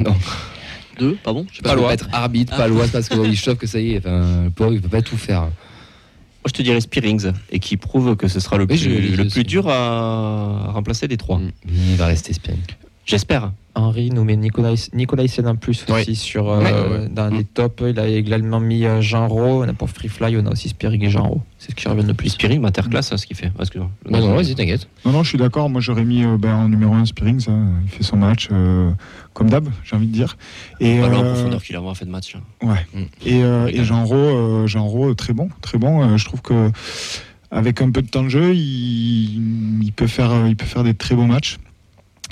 Non, 0.00 0.14
Deux, 0.98 1.16
pardon 1.22 1.46
Je 1.50 1.56
sais 1.56 1.62
pas. 1.62 1.70
Palois. 1.70 1.92
être 1.92 2.08
arbitre, 2.12 2.52
Ah. 2.54 2.58
Palois, 2.58 2.86
c'est 2.86 2.92
parce 2.92 3.08
qu'il 3.08 3.36
chauffe 3.36 3.58
que 3.58 3.66
ça 3.66 3.80
y 3.80 3.92
est. 3.92 3.98
Enfin, 3.98 4.44
le 4.44 4.50
pauvre, 4.50 4.72
il 4.72 4.80
peut 4.80 4.88
pas 4.88 5.02
tout 5.02 5.16
faire. 5.16 5.42
Moi, 5.42 6.48
je 6.48 6.52
te 6.52 6.62
dirais 6.62 6.80
Spearings, 6.80 7.32
et 7.50 7.58
qui 7.58 7.76
prouve 7.76 8.16
que 8.16 8.28
ce 8.28 8.38
sera 8.38 8.58
le 8.58 8.66
Oui, 8.68 8.78
plus, 8.78 9.16
le 9.16 9.42
dur 9.44 9.68
à, 9.68 10.72
remplacer 10.72 11.08
des 11.08 11.16
trois. 11.16 11.38
Mm. 11.38 11.52
Il 11.90 11.96
va 11.96 12.06
rester 12.06 12.32
Springs. 12.32 12.58
J'espère. 13.06 13.52
Henri 13.76 14.10
nous 14.10 14.22
met 14.22 14.36
Nicolas, 14.36 14.74
Nicolas 14.92 15.24
Hyssen 15.24 15.48
en 15.48 15.56
plus 15.56 15.84
aussi 15.88 16.14
sur, 16.14 16.48
euh, 16.48 16.60
Ouais, 16.62 16.72
ouais, 16.72 16.98
ouais. 17.00 17.08
dans 17.08 17.28
Mm. 17.28 17.36
les 17.38 17.44
tops. 17.44 17.82
Il 17.88 17.98
a 17.98 18.06
également 18.06 18.60
mis 18.60 18.84
euh, 18.84 19.00
Jean 19.02 19.26
Ro. 19.26 19.64
Pour 19.76 19.90
Free 19.90 20.08
Fly, 20.08 20.36
on 20.36 20.46
a 20.46 20.50
aussi 20.52 20.68
Spirig 20.68 21.02
et 21.02 21.10
Jean 21.10 21.24
Ro. 21.28 21.42
C'est 21.58 21.72
ce 21.72 21.74
qui 21.76 21.88
revient 21.88 22.06
le 22.06 22.14
plus. 22.14 22.28
Spearing, 22.30 22.60
masterclass, 22.60 23.00
hein, 23.10 23.16
ce 23.16 23.26
qu'il 23.26 23.36
fait. 23.36 23.50
Excuse-moi. 23.58 23.90
Non, 24.08 24.20
non, 24.20 24.36
vas-y, 24.36 24.54
t'inquiète. 24.54 24.88
Non, 25.04 25.10
non, 25.10 25.22
je 25.24 25.28
suis 25.30 25.38
d'accord. 25.38 25.68
Moi, 25.68 25.80
j'aurais 25.80 26.04
mis 26.04 26.24
euh, 26.24 26.36
ben, 26.38 26.54
en 26.54 26.68
numéro 26.68 26.94
1 26.94 27.04
Spearing. 27.06 27.40
Ça, 27.40 27.50
il 27.84 27.90
fait 27.90 28.04
son 28.04 28.16
match 28.16 28.48
euh, 28.52 28.92
comme 29.32 29.50
d'hab, 29.50 29.68
j'ai 29.82 29.96
envie 29.96 30.06
de 30.06 30.12
dire. 30.12 30.36
Et, 30.78 30.98
Voilà, 31.00 31.18
en 31.18 31.24
euh, 31.24 31.32
profondeur 31.34 31.62
qu'il 31.64 31.74
a 31.74 31.80
vraiment 31.80 31.94
fait 31.94 32.04
de 32.06 32.10
match. 32.12 32.36
hein. 32.36 32.66
Ouais. 32.68 32.86
Mm. 32.94 33.04
Et, 33.26 33.42
euh, 33.42 33.66
et 33.66 33.82
Jean 33.84 34.04
Ro, 34.04 34.14
euh, 34.14 34.66
Jean 34.68 34.88
très 35.16 35.32
bon, 35.32 35.48
très 35.62 35.78
bon. 35.78 36.00
Euh, 36.04 36.16
je 36.16 36.24
trouve 36.24 36.42
que 36.42 36.70
avec 37.50 37.82
un 37.82 37.90
peu 37.90 38.02
de 38.02 38.08
temps 38.08 38.22
de 38.22 38.28
jeu, 38.28 38.54
il, 38.54 39.82
il 39.82 39.92
peut 39.92 40.06
faire, 40.06 40.46
il 40.46 40.54
peut 40.54 40.64
faire 40.66 40.84
des 40.84 40.94
très 40.94 41.16
beaux 41.16 41.26
matchs. 41.26 41.58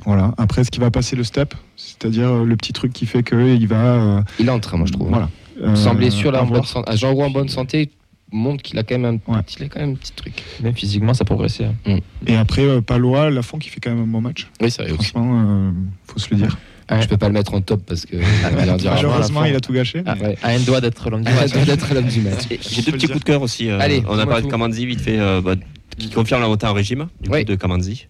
Voilà. 0.04 0.32
Après, 0.38 0.64
ce 0.64 0.70
qui 0.70 0.80
va 0.80 0.90
passer 0.90 1.16
le 1.16 1.24
step, 1.24 1.54
c'est-à-dire 1.76 2.28
euh, 2.28 2.44
le 2.44 2.56
petit 2.56 2.72
truc 2.72 2.92
qui 2.92 3.06
fait 3.06 3.22
que 3.22 3.54
il 3.54 3.66
va. 3.68 3.76
euh, 3.76 4.22
Il 4.38 4.46
est 4.46 4.50
en 4.50 4.60
train, 4.60 4.76
moi, 4.76 4.86
je 4.86 4.92
trouve. 4.92 5.08
Voilà. 5.08 5.28
Euh, 5.62 5.74
Sans 5.76 5.94
blessure, 5.94 6.32
là, 6.32 6.40
à 6.40 6.42
en 6.42 6.46
voir. 6.46 6.60
bonne 6.60 6.68
santé. 6.68 6.96
Jean 6.96 7.16
en 7.16 7.30
bonne 7.30 7.48
santé 7.48 7.90
montre 8.32 8.62
qu'il 8.62 8.78
a 8.78 8.82
quand 8.82 8.98
même 8.98 9.20
un, 9.28 9.32
Ouais. 9.32 9.40
il 9.58 9.64
a 9.64 9.68
quand 9.68 9.80
même 9.80 9.90
un 9.90 9.94
petit 9.94 10.12
truc. 10.12 10.42
Même 10.62 10.74
physiquement, 10.74 11.14
ça 11.14 11.24
progressait. 11.24 11.66
hein. 11.86 11.98
Et 12.26 12.34
après, 12.36 12.62
euh, 12.64 12.80
Palois, 12.80 13.30
Lafont 13.30 13.58
qui 13.58 13.68
fait 13.68 13.78
quand 13.80 13.90
même 13.90 14.00
un 14.04 14.06
bon 14.06 14.20
match. 14.20 14.48
Oui, 14.60 14.70
sérieux 14.70 14.94
aussi. 14.98 15.10
Franchement, 15.10 15.42
euh, 15.46 15.70
faut 16.06 16.18
se 16.18 16.28
le 16.30 16.36
dire. 16.36 16.56
Je 17.00 17.06
peux 17.06 17.16
pas 17.16 17.28
le 17.28 17.32
mettre 17.32 17.54
en 17.54 17.60
top 17.62 17.82
parce 17.86 18.04
que. 18.04 18.16
dira 18.16 18.94
Malheureusement, 18.96 19.44
il 19.44 19.54
a 19.54 19.60
tout 19.60 19.72
gâché. 19.72 20.02
Ah, 20.04 20.14
ouais. 20.20 20.36
À 20.42 20.50
un 20.50 20.58
doigt 20.60 20.80
d'être 20.82 21.08
l'homme 21.08 21.22
du 21.22 21.30
Ah, 21.30 21.40
match. 21.42 21.50
ça 21.50 21.64
doit 21.64 21.74
être 21.74 21.94
l'homme 21.94 22.06
du 22.08 22.20
match. 22.20 22.40
Et 22.50 22.58
J'ai 22.60 22.82
deux 22.82 22.92
petits 22.92 23.06
coups 23.06 23.20
de 23.20 23.24
cœur 23.24 23.40
aussi. 23.40 23.70
euh, 23.70 23.78
Allez, 23.80 24.02
on 24.08 24.18
a 24.18 24.26
parlé 24.26 24.42
de 24.42 24.46
tout. 24.46 24.50
Kamanzi 24.50 24.84
vite 24.84 25.00
fait, 25.00 25.18
euh, 25.18 25.40
bah, 25.40 25.54
qui 25.96 26.10
confirme 26.10 26.42
la 26.42 26.48
montée 26.48 26.66
en 26.66 26.72
régime 26.74 27.06
du 27.20 27.30
Oui. 27.30 27.44
coup, 27.44 27.52
de 27.52 27.54
Kamanzi. 27.54 28.06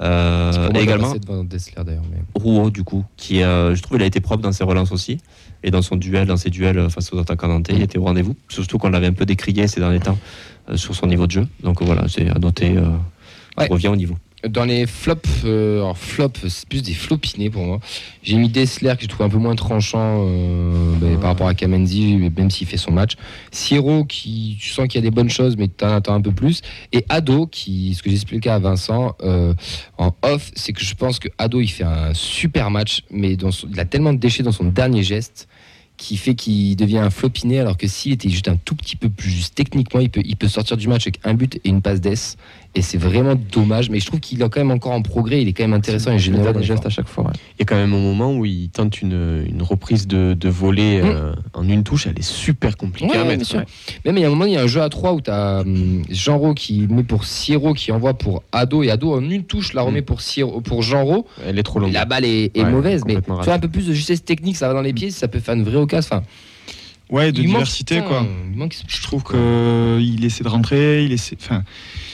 Euh, 0.00 0.70
et 0.74 0.80
également 0.80 1.14
Dessler. 1.44 1.74
Mais... 1.86 2.22
Rouault, 2.34 2.70
du 2.70 2.84
coup, 2.84 3.04
qui 3.16 3.42
euh, 3.42 3.74
je 3.74 3.82
trouve 3.82 3.98
il 3.98 4.02
a 4.02 4.06
été 4.06 4.20
propre 4.20 4.42
dans 4.42 4.52
ses 4.52 4.64
relances 4.64 4.92
aussi. 4.92 5.18
Et 5.62 5.70
dans 5.70 5.82
son 5.82 5.96
duel, 5.96 6.26
dans 6.26 6.38
ses 6.38 6.48
duels 6.48 6.88
face 6.88 7.12
aux 7.12 7.18
attaquants 7.18 7.48
nantais, 7.48 7.74
il 7.74 7.82
était 7.82 7.98
au 7.98 8.04
rendez-vous. 8.04 8.34
Surtout 8.48 8.78
qu'on 8.78 8.88
l'avait 8.88 9.08
un 9.08 9.12
peu 9.12 9.26
décrié 9.26 9.66
ces 9.68 9.80
derniers 9.80 10.00
temps 10.00 10.18
euh, 10.70 10.76
sur 10.76 10.94
son 10.94 11.06
niveau 11.06 11.26
de 11.26 11.32
jeu. 11.32 11.46
Donc 11.62 11.82
voilà, 11.82 12.06
c'est 12.08 12.28
à 12.30 12.38
noter. 12.38 12.76
Euh, 12.76 12.88
Ouais. 13.58 13.66
Revient 13.68 13.88
au 13.88 13.96
niveau. 13.96 14.16
Dans 14.48 14.64
les 14.64 14.86
flops, 14.86 15.28
euh, 15.44 15.80
alors 15.82 15.98
flop, 15.98 16.32
c'est 16.48 16.66
plus 16.66 16.82
des 16.82 16.94
flopinés 16.94 17.50
pour 17.50 17.62
moi. 17.62 17.78
J'ai 18.22 18.36
mis 18.36 18.48
Dessler 18.48 18.94
que 18.96 19.02
je 19.02 19.06
trouve 19.08 19.26
un 19.26 19.28
peu 19.28 19.36
moins 19.36 19.54
tranchant 19.54 20.24
euh, 20.26 21.16
par 21.18 21.30
rapport 21.30 21.46
à 21.46 21.54
Kamenzi, 21.54 22.16
même 22.36 22.50
s'il 22.50 22.66
fait 22.66 22.78
son 22.78 22.90
match. 22.90 23.16
Siro 23.50 24.04
qui, 24.06 24.56
tu 24.58 24.70
sens 24.70 24.88
qu'il 24.88 24.94
y 24.94 25.04
a 25.06 25.08
des 25.08 25.14
bonnes 25.14 25.28
choses, 25.28 25.56
mais 25.58 25.68
tu 25.68 25.84
en 25.84 25.88
attends 25.92 26.14
un 26.14 26.22
peu 26.22 26.32
plus. 26.32 26.62
Et 26.92 27.04
Ado, 27.10 27.46
qui, 27.48 27.94
ce 27.94 28.02
que 28.02 28.08
j'expliquais 28.08 28.48
à 28.50 28.58
Vincent 28.58 29.14
euh, 29.22 29.52
en 29.98 30.14
off, 30.22 30.50
c'est 30.54 30.72
que 30.72 30.82
je 30.82 30.94
pense 30.94 31.18
que 31.18 31.28
Ado 31.36 31.60
il 31.60 31.68
fait 31.68 31.84
un 31.84 32.14
super 32.14 32.70
match, 32.70 33.02
mais 33.10 33.36
dans 33.36 33.50
son- 33.50 33.68
il 33.70 33.78
a 33.78 33.84
tellement 33.84 34.14
de 34.14 34.18
déchets 34.18 34.42
dans 34.42 34.52
son 34.52 34.64
dernier 34.64 35.02
geste 35.02 35.48
qui 35.98 36.16
fait 36.16 36.34
qu'il 36.34 36.76
devient 36.76 36.96
un 36.96 37.10
flopiné 37.10 37.60
alors 37.60 37.76
que 37.76 37.86
s'il 37.86 38.12
était 38.12 38.30
juste 38.30 38.48
un 38.48 38.56
tout 38.56 38.74
petit 38.74 38.96
peu 38.96 39.10
plus 39.10 39.28
juste 39.28 39.54
techniquement 39.54 40.00
il 40.00 40.08
peut, 40.08 40.22
il 40.24 40.34
peut 40.34 40.48
sortir 40.48 40.78
du 40.78 40.88
match 40.88 41.02
avec 41.02 41.20
un 41.24 41.34
but 41.34 41.56
et 41.62 41.68
une 41.68 41.82
passe 41.82 42.00
d'ess 42.00 42.38
et 42.74 42.82
c'est 42.82 42.98
vraiment 42.98 43.34
dommage 43.34 43.90
mais 43.90 43.98
je 43.98 44.06
trouve 44.06 44.20
qu'il 44.20 44.40
est 44.42 44.48
quand 44.48 44.60
même 44.60 44.70
encore 44.70 44.92
en 44.92 45.02
progrès 45.02 45.42
il 45.42 45.48
est 45.48 45.52
quand 45.52 45.64
même 45.64 45.72
intéressant 45.72 46.12
et 46.12 46.18
généreux 46.18 46.52
des 46.52 46.62
gestes 46.62 46.86
à 46.86 46.88
chaque 46.88 47.08
fois. 47.08 47.24
ouais. 47.24 47.32
Il 47.58 47.60
y 47.60 47.62
a 47.62 47.64
quand 47.66 47.74
même 47.76 47.92
un 47.92 47.98
moment 47.98 48.32
où 48.36 48.44
il 48.44 48.68
tente 48.70 49.00
une, 49.02 49.44
une 49.48 49.62
reprise 49.62 50.06
de, 50.06 50.34
de 50.38 50.48
volée 50.48 51.00
euh, 51.02 51.32
en 51.52 51.68
une 51.68 51.82
touche. 51.82 52.06
Elle 52.06 52.18
est 52.18 52.22
super 52.22 52.76
compliquée 52.76 53.10
Ouais, 53.10 53.18
à 53.18 53.24
mettre. 53.24 53.56
Même 54.04 54.16
il 54.16 54.20
y 54.20 54.24
a 54.24 54.28
un 54.28 54.30
moment, 54.30 54.44
il 54.44 54.52
y 54.52 54.56
a 54.56 54.62
un 54.62 54.66
jeu 54.66 54.80
à 54.82 54.88
3 54.88 55.12
où 55.14 55.20
tu 55.20 55.30
as 55.30 55.64
Jean-Ro 56.10 56.54
qui 56.54 56.86
met 56.88 57.02
pour 57.02 57.24
Siro 57.24 57.74
qui 57.74 57.92
envoie 57.92 58.14
pour 58.14 58.42
Ado 58.52 58.82
et 58.82 58.90
Ado 58.90 59.14
en 59.14 59.28
une 59.28 59.44
touche 59.44 59.72
la 59.74 59.82
remet 59.82 60.02
pour, 60.02 60.20
Siro, 60.20 60.60
pour 60.60 60.82
Jean-Ro. 60.82 61.26
Elle 61.46 61.58
est 61.58 61.62
trop 61.62 61.80
longue. 61.80 61.92
La 61.92 62.04
balle 62.04 62.24
est, 62.24 62.56
est 62.56 62.62
Ouais, 62.62 62.70
mauvaise, 62.70 63.02
mais 63.06 63.16
vois 63.26 63.52
un 63.52 63.58
peu 63.58 63.68
plus 63.68 63.86
de 63.88 63.92
justesse 63.92 64.24
technique, 64.24 64.56
ça 64.56 64.68
va 64.68 64.74
dans 64.74 64.82
les 64.82 64.92
pieds, 64.92 65.10
ça 65.10 65.28
peut 65.28 65.40
faire 65.40 65.54
une 65.54 65.64
vraie 65.64 65.76
occasion. 65.76 66.08
Enfin, 66.12 66.22
Ouais, 67.10 67.32
de 67.32 67.40
il 67.40 67.46
diversité, 67.46 68.02
quoi. 68.02 68.24
il 68.52 68.56
manque- 68.56 68.76
Je 68.86 69.02
trouve 69.02 69.24
qu'il 69.24 70.24
essaie 70.24 70.44
de 70.44 70.48
rentrer, 70.48 71.04
il 71.04 71.12
essaie. 71.12 71.36
Enfin, 71.40 71.64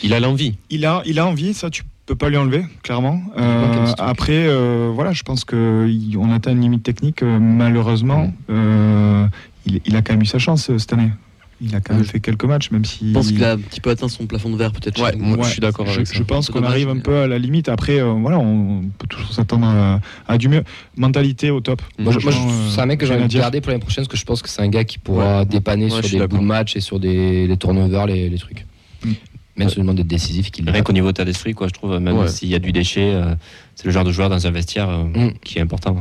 Il 0.03 0.15
a 0.15 0.21
l'envie. 0.21 0.55
il 0.71 0.85
a, 0.87 1.03
il 1.05 1.19
a 1.19 1.27
envie, 1.27 1.53
ça 1.55 1.69
tu 1.71 1.83
peux 2.07 2.15
pas 2.15 2.29
lui 2.31 2.37
enlever, 2.37 2.65
clairement. 2.83 3.21
Euh, 3.37 3.93
après, 3.99 4.47
euh, 4.47 4.91
voilà, 4.95 5.13
je 5.13 5.23
pense 5.23 5.45
qu'on 5.45 6.31
atteint 6.33 6.53
une 6.53 6.61
limite 6.61 6.83
technique. 6.83 7.23
euh, 7.23 7.39
malheureusement, 7.39 8.33
euh, 8.49 9.27
il, 9.67 9.81
il 9.85 9.97
a 9.97 10.03
quand 10.03 10.13
même 10.15 10.23
eu 10.23 10.27
sa 10.27 10.39
chance 10.39 10.71
cette 10.79 10.93
année. 10.93 11.11
Il 11.61 11.75
a 11.75 11.81
quand 11.81 11.95
même 11.95 12.05
fait 12.05 12.21
quelques 12.21 12.45
matchs, 12.45 12.71
même 12.71 12.85
si. 12.85 13.09
Je 13.09 13.12
pense 13.14 13.29
qu'il 13.29 13.42
a 13.42 13.53
un 13.53 13.57
petit 13.59 13.81
peu 13.81 13.88
atteint 13.90 14.09
son 14.09 14.27
plafond 14.27 14.51
de 14.51 14.57
verre, 14.57 14.73
peut-être. 14.73 15.03
Ouais, 15.03 15.16
moi, 15.16 15.38
je 15.47 15.53
suis 15.53 15.61
d'accord 15.61 15.87
je, 15.87 15.92
avec 15.95 16.07
je 16.12 16.19
ça. 16.19 16.25
pense 16.25 16.51
qu'on 16.51 16.62
arrive 16.62 16.90
un 16.90 16.99
peu 16.99 17.16
à 17.16 17.27
la 17.27 17.38
limite. 17.38 17.71
Après, 17.71 17.99
euh, 17.99 18.12
voilà, 18.12 18.38
on 18.38 18.83
peut 18.99 19.07
toujours 19.07 19.33
s'attendre 19.33 19.66
à, 19.66 20.01
à 20.29 20.37
du 20.37 20.49
mieux. 20.51 20.64
Mentalité 20.99 21.51
au 21.51 21.61
top. 21.61 21.81
Moi, 21.99 22.12
je- 22.12 22.19
moi, 22.19 22.31
je- 22.31 22.37
euh, 22.38 22.71
c'est 22.71 22.81
un 22.83 22.87
mec 22.87 23.01
que 23.01 23.07
j'ai 23.07 23.12
rien 23.12 23.21
envie 23.21 23.29
de 23.29 23.31
dire. 23.31 23.40
garder 23.40 23.61
pour 23.62 23.71
l'année 23.71 23.81
prochaine 23.81 24.05
parce 24.05 24.09
que 24.12 24.19
je 24.19 24.25
pense 24.27 24.42
que 24.42 24.51
c'est 24.51 24.61
un 24.61 24.69
gars 24.69 24.85
qui 24.85 24.99
pourra 24.99 25.47
dépanner 25.47 25.85
Ouais, 25.87 25.90
sur 26.03 26.03
je 26.03 26.19
des 26.19 26.27
bouts 26.27 26.38
de 26.38 26.42
match 26.45 26.77
et 26.77 26.81
sur 26.81 27.01
des, 27.01 27.47
les 27.47 27.57
turnovers, 27.57 28.07
les, 28.07 28.29
les 28.29 28.38
trucs. 28.38 28.66
Mm. 29.03 29.12
Même 29.57 29.71
si 29.71 29.77
demande 29.79 29.97
d'être 29.97 30.07
décisif, 30.07 30.51
qu'il 30.51 30.69
Rien 30.69 30.83
qu'au 30.83 30.92
niveau 30.92 31.09
état 31.09 31.25
d'esprit, 31.25 31.55
quoi, 31.55 31.69
je 31.69 31.73
trouve, 31.73 31.99
même 31.99 32.19
Ouais. 32.19 32.29
s'il 32.29 32.51
y 32.51 32.55
a 32.55 32.59
du 32.59 32.73
déchet, 32.73 33.14
euh, 33.14 33.35
c'est 33.75 33.87
le 33.87 33.90
genre 33.92 34.05
de 34.05 34.12
joueur 34.12 34.29
dans 34.29 34.47
un 34.47 34.51
vestiaire 34.51 34.90
euh, 34.90 35.05
Mm. 35.05 35.33
qui 35.42 35.57
est 35.59 35.62
important. 35.62 35.97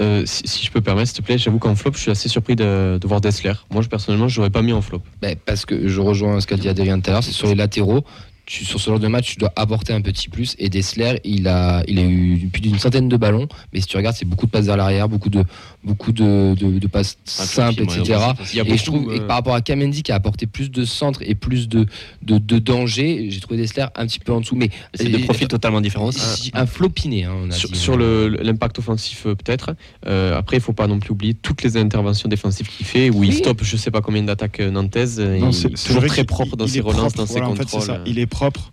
Euh, 0.00 0.22
si, 0.26 0.64
je 0.64 0.70
peux 0.70 0.80
permettre, 0.80 1.08
s'il 1.08 1.18
te 1.18 1.22
plaît, 1.22 1.38
j'avoue 1.38 1.58
qu'en 1.58 1.74
flop, 1.74 1.92
je 1.94 2.00
suis 2.00 2.10
assez 2.10 2.28
surpris 2.28 2.56
de, 2.56 2.98
voir 3.04 3.20
Dessler. 3.20 3.52
Moi, 3.70 3.82
je, 3.82 3.88
personnellement, 3.88 4.28
je 4.28 4.38
l'aurais 4.38 4.50
pas 4.50 4.62
mis 4.62 4.72
en 4.72 4.82
flop. 4.82 5.02
Ben, 5.20 5.36
parce 5.44 5.64
que 5.66 5.88
je 5.88 6.00
rejoins 6.00 6.40
ce 6.40 6.46
qu'a 6.46 6.56
dit 6.56 6.68
Adrien 6.68 7.00
tout 7.00 7.10
à 7.10 7.12
l'heure, 7.14 7.24
c'est 7.24 7.32
sur 7.32 7.46
les 7.46 7.54
latéraux. 7.54 8.04
Tu, 8.46 8.64
sur 8.66 8.78
ce 8.78 8.90
genre 8.90 9.00
de 9.00 9.08
match, 9.08 9.32
tu 9.32 9.36
dois 9.38 9.52
apporter 9.56 9.94
un 9.94 10.02
petit 10.02 10.28
plus. 10.28 10.54
Et 10.58 10.68
Dessler, 10.68 11.18
il 11.24 11.48
a, 11.48 11.82
il 11.88 11.98
a 11.98 12.02
eu 12.02 12.48
plus 12.52 12.60
d'une 12.60 12.78
centaine 12.78 13.08
de 13.08 13.16
ballons. 13.16 13.48
Mais 13.72 13.80
si 13.80 13.86
tu 13.86 13.96
regardes, 13.96 14.16
c'est 14.16 14.26
beaucoup 14.26 14.44
de 14.44 14.50
passes 14.50 14.66
vers 14.66 14.76
l'arrière, 14.76 15.08
beaucoup 15.08 15.30
de, 15.30 15.44
beaucoup 15.82 16.12
de, 16.12 16.54
de, 16.54 16.78
de 16.78 16.86
passes 16.86 17.16
simples, 17.24 17.82
etc. 17.84 18.18
Et 18.66 18.76
je 18.76 18.84
trouve 18.84 19.12
et 19.14 19.20
euh, 19.20 19.26
par 19.26 19.36
rapport 19.36 19.54
à 19.54 19.62
Kamendi 19.62 20.02
qui 20.02 20.12
a 20.12 20.16
apporté 20.16 20.46
plus 20.46 20.70
de 20.70 20.84
centre 20.84 21.20
et 21.22 21.34
plus 21.34 21.68
de, 21.68 21.86
de, 22.20 22.36
de 22.36 22.58
danger, 22.58 23.28
j'ai 23.30 23.40
trouvé 23.40 23.56
Dessler 23.58 23.86
un 23.96 24.06
petit 24.06 24.18
peu 24.20 24.32
en 24.32 24.40
dessous. 24.40 24.56
Mais 24.56 24.68
C'est 24.92 25.08
deux 25.08 25.20
profils 25.20 25.48
totalement 25.48 25.80
différents. 25.80 26.12
si- 26.12 26.50
un 26.52 26.66
flopiné, 26.66 27.24
hein, 27.24 27.32
on 27.42 27.48
a 27.50 27.54
sur, 27.54 27.70
dit. 27.70 27.78
sur 27.78 27.96
le- 27.96 28.28
l'impact 28.28 28.78
offensif, 28.78 29.24
euh, 29.26 29.34
peut-être. 29.34 29.74
Euh, 30.06 30.36
après, 30.38 30.58
il 30.58 30.60
faut 30.62 30.74
pas 30.74 30.86
non 30.86 30.98
plus 30.98 31.12
oublier 31.12 31.32
toutes 31.32 31.62
les 31.62 31.78
interventions 31.78 32.28
défensives 32.28 32.68
qu'il 32.68 32.84
fait, 32.84 33.08
où 33.08 33.24
il 33.24 33.32
stoppe 33.32 33.62
je 33.64 33.76
sais 33.78 33.90
pas 33.90 34.02
combien 34.02 34.22
d'attaques 34.22 34.60
euh, 34.60 34.70
nantaises. 34.70 35.18
euh, 35.18 35.38
Non, 35.38 35.50
il 35.50 35.66
est 35.66 35.86
toujours 35.86 36.04
très 36.04 36.24
propre 36.24 36.56
dans 36.56 36.66
il 36.66 36.70
ses 36.70 36.80
relances, 36.82 37.14
propre, 37.14 37.16
dans 37.16 37.26
ses 37.26 37.40
en 37.40 37.46
contrôles. 37.54 37.66
fait, 37.66 37.80
c'est 37.80 37.86
ça. 37.86 37.92
euh. 37.94 38.04
Il 38.06 38.18
est 38.18 38.26
propre. 38.34 38.72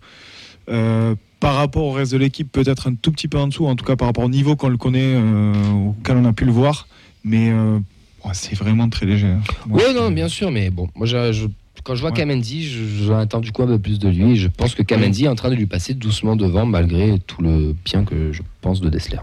Euh, 0.68 1.14
par 1.40 1.54
rapport 1.56 1.84
au 1.84 1.92
reste 1.92 2.12
de 2.12 2.18
l'équipe, 2.18 2.50
peut-être 2.50 2.88
un 2.88 2.94
tout 2.94 3.10
petit 3.12 3.26
peu 3.28 3.38
en 3.38 3.46
dessous, 3.48 3.66
en 3.66 3.74
tout 3.74 3.84
cas 3.84 3.96
par 3.96 4.06
rapport 4.08 4.24
au 4.24 4.28
niveau 4.28 4.54
qu'on 4.56 4.68
le 4.68 4.76
connaît, 4.76 5.14
euh, 5.16 5.52
auquel 5.88 6.16
on 6.16 6.24
a 6.24 6.32
pu 6.32 6.44
le 6.44 6.52
voir. 6.52 6.86
Mais 7.24 7.50
euh, 7.50 7.78
c'est 8.32 8.54
vraiment 8.56 8.88
très 8.88 9.06
léger. 9.06 9.26
hein. 9.28 9.40
Oui, 9.68 9.82
non, 9.94 10.10
bien 10.10 10.28
sûr, 10.28 10.50
mais 10.52 10.70
bon, 10.70 10.88
moi, 10.94 11.06
je- 11.06 11.32
je- 11.32 11.46
quand 11.84 11.96
je 11.96 12.00
vois 12.00 12.10
Ouais. 12.10 12.16
Kamendi, 12.16 12.68
je- 12.68 13.06
j'attends 13.06 13.40
du 13.40 13.50
coup 13.50 13.62
un 13.62 13.66
peu 13.66 13.78
plus 13.78 13.98
de 13.98 14.08
lui. 14.08 14.32
Et 14.32 14.36
je 14.36 14.46
pense 14.48 14.74
que 14.76 14.82
Kamendi 14.84 15.24
est 15.24 15.28
en 15.28 15.34
train 15.34 15.50
de 15.50 15.56
lui 15.56 15.66
passer 15.66 15.94
doucement 15.94 16.36
devant, 16.36 16.64
malgré 16.66 17.18
tout 17.26 17.42
le 17.42 17.74
bien 17.84 18.04
que 18.04 18.30
je 18.32 18.42
pense 18.60 18.80
de 18.80 18.88
Dessler. 18.88 19.18